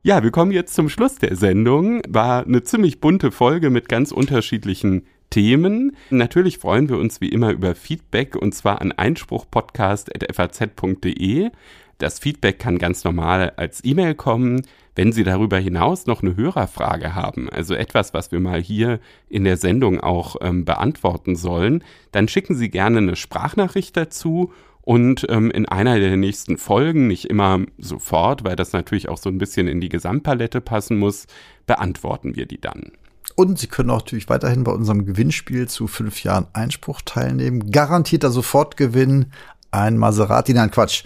[0.07, 2.03] Ja, wir kommen jetzt zum Schluss der Sendung.
[2.07, 5.97] War eine ziemlich bunte Folge mit ganz unterschiedlichen Themen.
[6.11, 11.51] Natürlich freuen wir uns wie immer über Feedback und zwar an einspruchpodcast.faz.de.
[11.97, 14.67] Das Feedback kann ganz normal als E-Mail kommen.
[14.95, 19.01] Wenn Sie darüber hinaus noch eine Hörerfrage haben, also etwas, was wir mal hier
[19.31, 21.83] in der Sendung auch ähm, beantworten sollen,
[22.13, 24.53] dann schicken Sie gerne eine Sprachnachricht dazu
[24.85, 29.31] und ähm, in einer der nächsten Folgen, nicht immer sofort, weil das natürlich auch so
[29.31, 31.27] ein bisschen in die Gesamtpalette passen muss,
[31.67, 32.93] beantworten wir die dann.
[33.35, 37.71] Und Sie können auch natürlich weiterhin bei unserem Gewinnspiel zu fünf Jahren Einspruch teilnehmen.
[37.71, 39.33] Garantierter Sofortgewinn,
[39.71, 41.05] ein Maserati, nein Quatsch,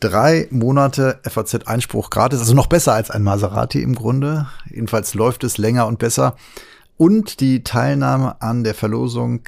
[0.00, 4.48] drei Monate FAZ-Einspruch gratis, also noch besser als ein Maserati im Grunde.
[4.68, 6.36] Jedenfalls läuft es länger und besser.
[6.96, 9.42] Und die Teilnahme an der Verlosung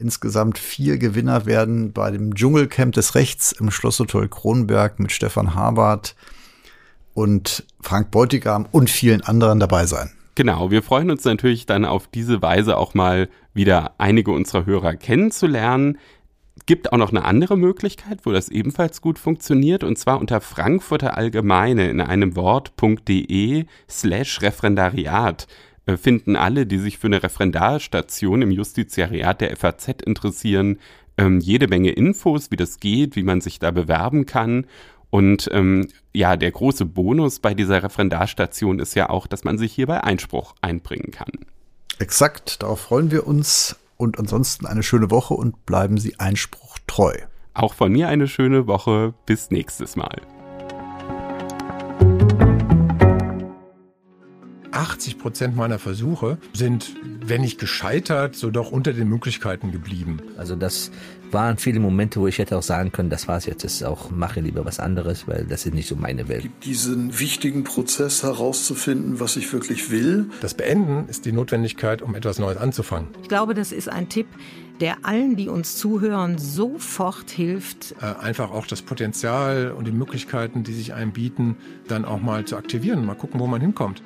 [0.00, 6.14] Insgesamt vier Gewinner werden bei dem Dschungelcamp des Rechts im Schlosshotel Kronberg mit Stefan Habart
[7.14, 10.12] und Frank Beutigam und vielen anderen dabei sein.
[10.36, 14.94] Genau, wir freuen uns natürlich dann auf diese Weise auch mal wieder einige unserer Hörer
[14.94, 15.98] kennenzulernen.
[16.64, 21.16] Gibt auch noch eine andere Möglichkeit, wo das ebenfalls gut funktioniert, und zwar unter Frankfurter
[21.16, 25.48] Allgemeine in einem Wort.de slash Referendariat
[25.96, 30.78] finden alle, die sich für eine Referendarstation im Justiziariat der FAZ interessieren,
[31.16, 34.66] ähm, jede Menge Infos, wie das geht, wie man sich da bewerben kann.
[35.10, 39.72] Und ähm, ja, der große Bonus bei dieser Referendarstation ist ja auch, dass man sich
[39.72, 41.32] hierbei Einspruch einbringen kann.
[41.98, 43.76] Exakt, darauf freuen wir uns.
[43.96, 47.14] Und ansonsten eine schöne Woche und bleiben Sie Einspruch treu.
[47.52, 49.14] Auch von mir eine schöne Woche.
[49.26, 50.22] Bis nächstes Mal.
[54.78, 60.22] 80 Prozent meiner Versuche sind, wenn nicht gescheitert, so doch unter den Möglichkeiten geblieben.
[60.36, 60.92] Also das
[61.32, 64.10] waren viele Momente, wo ich hätte auch sagen können, das war's jetzt, das ist auch,
[64.12, 66.48] mache lieber was anderes, weil das ist nicht so meine Welt.
[66.64, 70.30] Diesen wichtigen Prozess herauszufinden, was ich wirklich will.
[70.40, 73.08] Das Beenden ist die Notwendigkeit, um etwas Neues anzufangen.
[73.22, 74.28] Ich glaube, das ist ein Tipp,
[74.80, 77.96] der allen, die uns zuhören, sofort hilft.
[78.00, 81.56] Äh, einfach auch das Potenzial und die Möglichkeiten, die sich einem bieten,
[81.88, 84.02] dann auch mal zu aktivieren, mal gucken, wo man hinkommt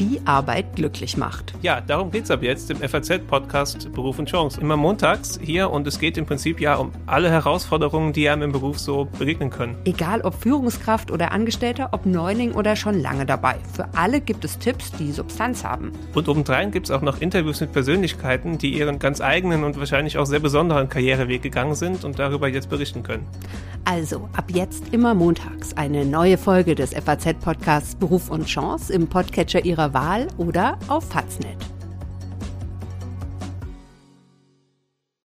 [0.00, 1.52] wie Arbeit glücklich macht.
[1.60, 4.58] Ja, darum geht es ab jetzt im FAZ-Podcast Beruf und Chance.
[4.58, 8.52] Immer montags hier und es geht im Prinzip ja um alle Herausforderungen, die einem im
[8.52, 9.76] Beruf so begegnen können.
[9.84, 13.56] Egal ob Führungskraft oder Angestellter, ob Neuling oder schon lange dabei.
[13.74, 15.92] Für alle gibt es Tipps, die Substanz haben.
[16.14, 20.16] Und obendrein gibt es auch noch Interviews mit Persönlichkeiten, die ihren ganz eigenen und wahrscheinlich
[20.16, 23.26] auch sehr besonderen Karriereweg gegangen sind und darüber jetzt berichten können.
[23.84, 29.64] Also ab jetzt immer montags eine neue Folge des FAZ-Podcasts Beruf und Chance im Podcatcher
[29.64, 31.79] Ihrer Wahl oder auf Faznet.